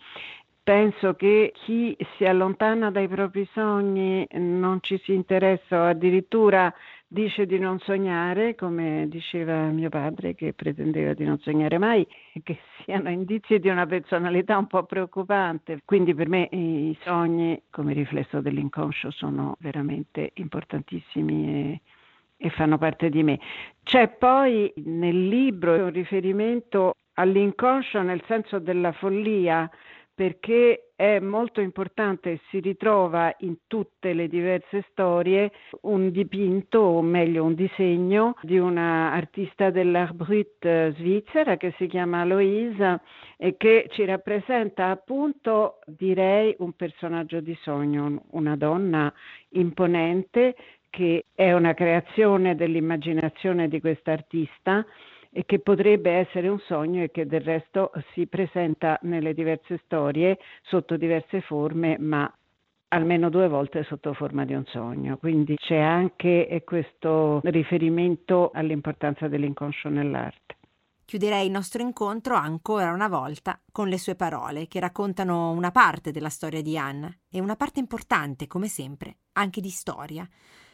penso 0.68 1.14
che 1.14 1.52
chi 1.54 1.96
si 2.14 2.26
allontana 2.26 2.90
dai 2.90 3.08
propri 3.08 3.48
sogni 3.54 4.26
non 4.32 4.80
ci 4.82 5.00
si 5.02 5.14
interessa 5.14 5.80
o 5.80 5.84
addirittura 5.86 6.70
dice 7.06 7.46
di 7.46 7.58
non 7.58 7.78
sognare, 7.78 8.54
come 8.54 9.06
diceva 9.08 9.68
mio 9.68 9.88
padre 9.88 10.34
che 10.34 10.52
pretendeva 10.52 11.14
di 11.14 11.24
non 11.24 11.38
sognare 11.38 11.78
mai, 11.78 12.06
che 12.42 12.58
siano 12.84 13.08
indizi 13.08 13.58
di 13.60 13.70
una 13.70 13.86
personalità 13.86 14.58
un 14.58 14.66
po' 14.66 14.82
preoccupante. 14.82 15.80
Quindi 15.86 16.14
per 16.14 16.28
me 16.28 16.50
i 16.52 16.94
sogni 17.00 17.62
come 17.70 17.94
riflesso 17.94 18.42
dell'inconscio 18.42 19.10
sono 19.10 19.56
veramente 19.60 20.32
importantissimi 20.34 21.48
e, 21.48 21.80
e 22.36 22.50
fanno 22.50 22.76
parte 22.76 23.08
di 23.08 23.22
me. 23.22 23.40
C'è 23.82 24.08
poi 24.08 24.70
nel 24.84 25.28
libro 25.28 25.72
un 25.82 25.92
riferimento 25.92 26.92
all'inconscio 27.14 28.02
nel 28.02 28.22
senso 28.26 28.58
della 28.58 28.92
follia 28.92 29.68
perché 30.18 30.90
è 30.96 31.20
molto 31.20 31.60
importante 31.60 32.40
si 32.50 32.58
ritrova 32.58 33.32
in 33.42 33.58
tutte 33.68 34.12
le 34.14 34.26
diverse 34.26 34.84
storie 34.90 35.52
un 35.82 36.10
dipinto, 36.10 36.80
o 36.80 37.02
meglio 37.02 37.44
un 37.44 37.54
disegno, 37.54 38.34
di 38.42 38.58
una 38.58 39.12
artista 39.12 39.70
dell'art 39.70 40.14
brut 40.14 40.64
eh, 40.64 40.92
svizzera 40.96 41.56
che 41.56 41.72
si 41.78 41.86
chiama 41.86 42.22
Aloisa 42.22 43.00
e 43.36 43.56
che 43.56 43.86
ci 43.92 44.04
rappresenta 44.04 44.90
appunto, 44.90 45.78
direi, 45.86 46.52
un 46.58 46.72
personaggio 46.72 47.38
di 47.38 47.56
sogno, 47.62 48.24
una 48.30 48.56
donna 48.56 49.14
imponente 49.50 50.56
che 50.90 51.26
è 51.32 51.52
una 51.52 51.74
creazione 51.74 52.56
dell'immaginazione 52.56 53.68
di 53.68 53.78
quest'artista 53.78 54.84
e 55.38 55.44
che 55.46 55.60
potrebbe 55.60 56.10
essere 56.10 56.48
un 56.48 56.58
sogno 56.66 57.00
e 57.00 57.12
che 57.12 57.24
del 57.24 57.42
resto 57.42 57.92
si 58.12 58.26
presenta 58.26 58.98
nelle 59.02 59.34
diverse 59.34 59.80
storie 59.84 60.36
sotto 60.62 60.96
diverse 60.96 61.42
forme, 61.42 61.96
ma 61.96 62.28
almeno 62.88 63.30
due 63.30 63.46
volte 63.46 63.84
sotto 63.84 64.14
forma 64.14 64.44
di 64.44 64.54
un 64.54 64.64
sogno. 64.66 65.16
Quindi 65.16 65.54
c'è 65.54 65.78
anche 65.78 66.60
questo 66.64 67.38
riferimento 67.44 68.50
all'importanza 68.52 69.28
dell'inconscio 69.28 69.88
nell'arte. 69.88 70.56
Chiuderei 71.04 71.46
il 71.46 71.52
nostro 71.52 71.82
incontro 71.82 72.34
ancora 72.34 72.90
una 72.90 73.08
volta 73.08 73.60
con 73.70 73.86
le 73.86 73.98
sue 73.98 74.16
parole 74.16 74.66
che 74.66 74.80
raccontano 74.80 75.52
una 75.52 75.70
parte 75.70 76.10
della 76.10 76.30
storia 76.30 76.62
di 76.62 76.76
Anna 76.76 77.16
e 77.30 77.40
una 77.40 77.54
parte 77.54 77.78
importante, 77.78 78.48
come 78.48 78.66
sempre, 78.66 79.18
anche 79.34 79.60
di 79.60 79.70
storia. 79.70 80.28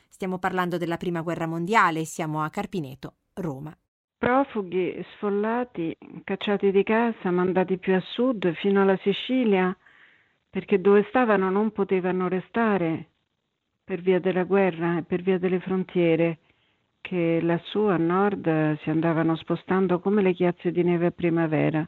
Stiamo 0.09 0.39
parlando 0.39 0.79
della 0.79 0.97
Prima 0.97 1.21
Guerra 1.21 1.47
Mondiale 1.47 2.07
siamo 2.07 2.43
a 2.43 2.49
Carpineto, 2.49 3.17
Roma 3.35 3.77
profughi 4.19 5.05
sfollati, 5.15 5.97
cacciati 6.25 6.71
di 6.71 6.83
casa, 6.83 7.31
mandati 7.31 7.79
più 7.79 7.95
a 7.95 8.01
sud, 8.01 8.53
fino 8.55 8.83
alla 8.83 8.97
Sicilia, 8.99 9.77
perché 10.49 10.81
dove 10.81 11.05
stavano 11.09 11.51
non 11.51 11.73
potevano 11.73 12.29
restare 12.29 13.09
per 13.85 14.01
via 14.01 14.19
della 14.19 14.45
guerra 14.45 14.99
e 14.99 15.03
per 15.03 15.21
via 15.21 15.39
delle 15.39 15.61
frontiere, 15.61 16.39
che 17.01 17.41
lassù 17.43 17.81
a 17.81 17.99
nord 17.99 18.79
si 18.79 18.89
andavano 18.89 19.37
spostando 19.37 20.01
come 20.01 20.23
le 20.23 20.33
chiazze 20.33 20.73
di 20.73 20.83
neve 20.83 21.07
a 21.07 21.11
primavera, 21.11 21.87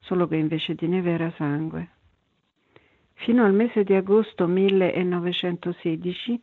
solo 0.00 0.26
che 0.26 0.36
invece 0.36 0.74
di 0.74 0.88
neve 0.88 1.12
era 1.12 1.32
sangue. 1.36 1.90
Fino 3.12 3.44
al 3.44 3.52
mese 3.52 3.84
di 3.84 3.94
agosto 3.94 4.46
1916 4.46 6.42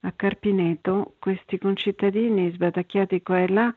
a 0.00 0.12
Carpineto 0.12 1.14
questi 1.18 1.58
concittadini 1.58 2.50
sbatacchiati 2.50 3.22
qua 3.22 3.40
e 3.40 3.48
là 3.48 3.74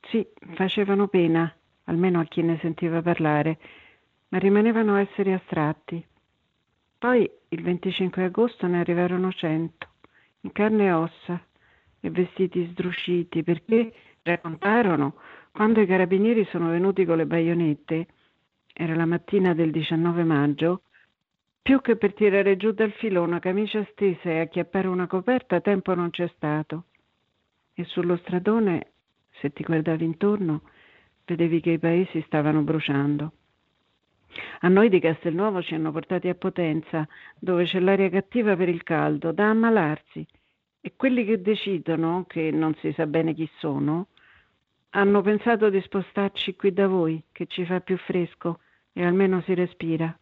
sì, 0.00 0.26
facevano 0.54 1.08
pena, 1.08 1.54
almeno 1.84 2.20
a 2.20 2.24
chi 2.24 2.42
ne 2.42 2.58
sentiva 2.58 3.02
parlare, 3.02 3.58
ma 4.28 4.38
rimanevano 4.38 4.96
esseri 4.96 5.32
astratti. 5.32 6.04
Poi, 6.98 7.30
il 7.48 7.62
25 7.62 8.24
agosto, 8.24 8.66
ne 8.66 8.80
arrivarono 8.80 9.32
cento, 9.32 9.88
in 10.40 10.52
carne 10.52 10.86
e 10.86 10.92
ossa, 10.92 11.42
e 12.00 12.10
vestiti 12.10 12.66
sdrusciti, 12.66 13.42
perché 13.42 13.92
raccontarono, 14.22 15.14
quando 15.52 15.80
i 15.80 15.86
carabinieri 15.86 16.44
sono 16.46 16.70
venuti 16.70 17.04
con 17.04 17.16
le 17.16 17.26
baionette, 17.26 18.06
era 18.72 18.94
la 18.94 19.06
mattina 19.06 19.52
del 19.54 19.70
19 19.70 20.24
maggio, 20.24 20.82
più 21.62 21.80
che 21.80 21.96
per 21.96 22.14
tirare 22.14 22.56
giù 22.56 22.72
dal 22.72 22.92
filo 22.92 23.22
una 23.22 23.38
camicia 23.38 23.84
stesa 23.90 24.30
e 24.30 24.40
acchiappare 24.40 24.88
una 24.88 25.06
coperta, 25.06 25.60
tempo 25.60 25.94
non 25.94 26.10
c'è 26.10 26.30
stato. 26.34 26.84
E 27.74 27.84
sullo 27.84 28.16
stradone 28.16 28.92
se 29.40 29.52
ti 29.52 29.62
guardavi 29.62 30.04
intorno, 30.04 30.62
vedevi 31.24 31.60
che 31.60 31.72
i 31.72 31.78
paesi 31.78 32.22
stavano 32.26 32.62
bruciando. 32.62 33.32
A 34.60 34.68
noi 34.68 34.88
di 34.88 35.00
Castelnuovo 35.00 35.62
ci 35.62 35.74
hanno 35.74 35.90
portati 35.90 36.28
a 36.28 36.34
Potenza, 36.34 37.06
dove 37.38 37.64
c'è 37.64 37.80
l'aria 37.80 38.08
cattiva 38.08 38.56
per 38.56 38.68
il 38.68 38.82
caldo, 38.82 39.32
da 39.32 39.50
ammalarsi. 39.50 40.24
E 40.80 40.92
quelli 40.96 41.24
che 41.24 41.42
decidono, 41.42 42.24
che 42.26 42.50
non 42.50 42.74
si 42.76 42.92
sa 42.92 43.06
bene 43.06 43.34
chi 43.34 43.48
sono, 43.58 44.06
hanno 44.90 45.20
pensato 45.20 45.68
di 45.68 45.80
spostarci 45.80 46.54
qui 46.56 46.72
da 46.72 46.86
voi, 46.86 47.22
che 47.32 47.46
ci 47.46 47.64
fa 47.64 47.80
più 47.80 47.96
fresco 47.96 48.60
e 48.92 49.04
almeno 49.04 49.40
si 49.42 49.54
respira. 49.54 50.16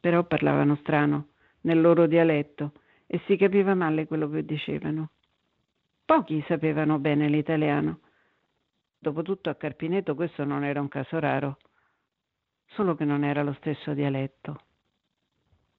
Però 0.00 0.24
parlavano 0.24 0.76
strano, 0.76 1.28
nel 1.62 1.80
loro 1.80 2.06
dialetto, 2.06 2.72
e 3.06 3.20
si 3.26 3.36
capiva 3.36 3.74
male 3.74 4.06
quello 4.06 4.28
che 4.28 4.44
dicevano. 4.44 5.10
Pochi 6.08 6.42
sapevano 6.48 6.98
bene 6.98 7.28
l'italiano. 7.28 8.00
Dopotutto 8.98 9.50
a 9.50 9.56
Carpineto 9.56 10.14
questo 10.14 10.42
non 10.42 10.64
era 10.64 10.80
un 10.80 10.88
caso 10.88 11.18
raro, 11.18 11.58
solo 12.68 12.94
che 12.94 13.04
non 13.04 13.24
era 13.24 13.42
lo 13.42 13.52
stesso 13.58 13.92
dialetto. 13.92 14.58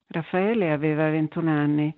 Raffaele 0.06 0.70
aveva 0.70 1.10
21 1.10 1.50
anni 1.50 1.92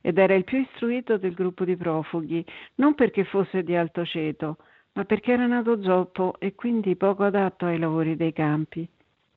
ed 0.00 0.16
era 0.16 0.34
il 0.34 0.44
più 0.44 0.60
istruito 0.60 1.18
del 1.18 1.34
gruppo 1.34 1.64
di 1.64 1.76
profughi, 1.76 2.46
non 2.76 2.94
perché 2.94 3.24
fosse 3.24 3.64
di 3.64 3.74
alto 3.74 4.04
ceto, 4.04 4.58
ma 4.92 5.04
perché 5.04 5.32
era 5.32 5.46
nato 5.46 5.82
zoppo 5.82 6.36
e 6.38 6.54
quindi 6.54 6.94
poco 6.94 7.24
adatto 7.24 7.66
ai 7.66 7.80
lavori 7.80 8.14
dei 8.14 8.32
campi, 8.32 8.88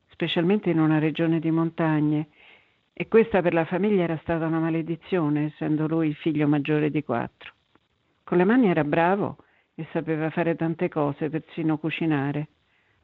specialmente 0.10 0.70
in 0.70 0.78
una 0.78 1.00
regione 1.00 1.40
di 1.40 1.50
montagne. 1.50 2.28
E 2.94 3.08
questa 3.08 3.42
per 3.42 3.56
la 3.56 3.66
famiglia 3.66 4.04
era 4.04 4.20
stata 4.22 4.46
una 4.46 4.60
maledizione, 4.60 5.46
essendo 5.46 5.88
lui 5.88 6.10
il 6.10 6.16
figlio 6.16 6.48
maggiore 6.48 6.92
di 6.92 7.04
quattro. 7.04 7.55
Con 8.26 8.40
le 8.40 8.44
mani 8.44 8.70
era 8.70 8.84
bravo 8.84 9.38
e 9.76 9.86
sapeva 9.92 10.32
fare 10.32 10.56
tante 10.56 10.90
cose, 10.90 11.30
persino 11.30 11.78
cucinare. 11.78 12.48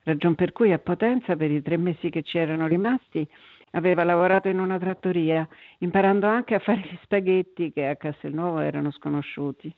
Ragion 0.01 0.33
per 0.33 0.51
cui 0.51 0.73
a 0.73 0.79
Potenza, 0.79 1.35
per 1.35 1.51
i 1.51 1.61
tre 1.61 1.77
mesi 1.77 2.09
che 2.09 2.23
ci 2.23 2.39
erano 2.39 2.65
rimasti, 2.65 3.27
aveva 3.73 4.03
lavorato 4.03 4.47
in 4.47 4.57
una 4.57 4.79
trattoria, 4.79 5.47
imparando 5.77 6.25
anche 6.25 6.55
a 6.55 6.59
fare 6.59 6.79
gli 6.79 6.97
spaghetti 7.03 7.71
che 7.71 7.87
a 7.87 7.95
Castelnuovo 7.97 8.61
erano 8.61 8.89
sconosciuti. 8.89 9.71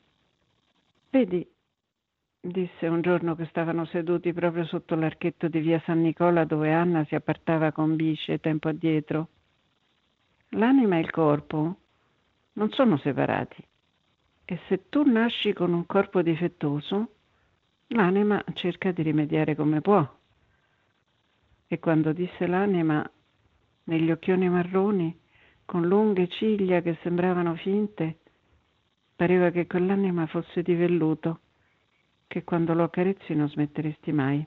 Vedi, 1.10 1.46
disse 2.40 2.88
un 2.88 3.02
giorno 3.02 3.36
che 3.36 3.46
stavano 3.48 3.84
seduti 3.84 4.32
proprio 4.32 4.64
sotto 4.64 4.96
l'archetto 4.96 5.50
di 5.50 5.60
via 5.60 5.82
San 5.84 6.00
Nicola 6.00 6.46
dove 6.46 6.72
Anna 6.72 7.04
si 7.04 7.16
appartava 7.16 7.74
con 7.74 7.98
Bisce 7.98 8.40
tempo 8.40 8.70
addietro. 8.70 9.28
L'anima 10.52 10.96
e 10.96 11.02
il 11.02 11.12
corpo 11.12 11.76
non 12.54 12.70
sono 12.72 12.96
separati. 12.96 13.72
E 14.46 14.60
se 14.68 14.90
tu 14.90 15.04
nasci 15.04 15.54
con 15.54 15.74
un 15.74 15.86
corpo 15.86 16.22
difettoso, 16.22 17.16
l'anima 17.88 18.44
cerca 18.54 18.92
di 18.92 19.02
rimediare 19.02 19.56
come 19.56 19.82
può. 19.82 20.20
E 21.68 21.80
quando 21.80 22.12
disse 22.12 22.46
l'anima, 22.46 23.10
negli 23.86 24.12
occhioni 24.12 24.50
marroni, 24.50 25.20
con 25.66 25.88
lunghe 25.88 26.28
ciglia 26.28 26.82
che 26.82 26.98
sembravano 27.02 27.56
finte, 27.56 28.20
pareva 29.16 29.50
che 29.50 29.66
quell'anima 29.66 30.28
fosse 30.28 30.62
di 30.62 30.76
velluto, 30.76 31.40
che 32.28 32.44
quando 32.44 32.74
lo 32.74 32.84
accarezzi 32.84 33.34
non 33.34 33.50
smetteresti 33.50 34.12
mai. 34.12 34.46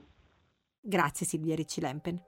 Grazie 0.79 1.25
Silvia 1.25 1.55
Ricci 1.55 1.81
Lempen. 1.81 2.21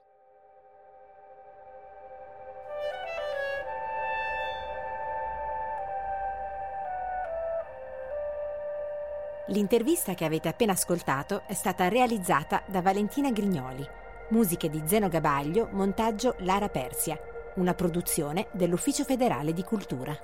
L'intervista 9.50 10.14
che 10.14 10.26
avete 10.26 10.48
appena 10.48 10.74
ascoltato 10.74 11.42
è 11.48 11.56
stata 11.56 11.88
realizzata 11.88 12.62
da 12.68 12.84
Valentina 12.84 13.32
Grignoli. 13.32 13.84
Musiche 14.30 14.70
di 14.70 14.84
Zeno 14.86 15.08
Gabaglio, 15.08 15.70
montaggio 15.72 16.36
Lara 16.40 16.70
Persia. 16.70 17.18
Una 17.56 17.74
produzione 17.74 18.50
dell'Ufficio 18.52 19.04
federale 19.04 19.52
di 19.52 19.64
cultura. 19.64 20.16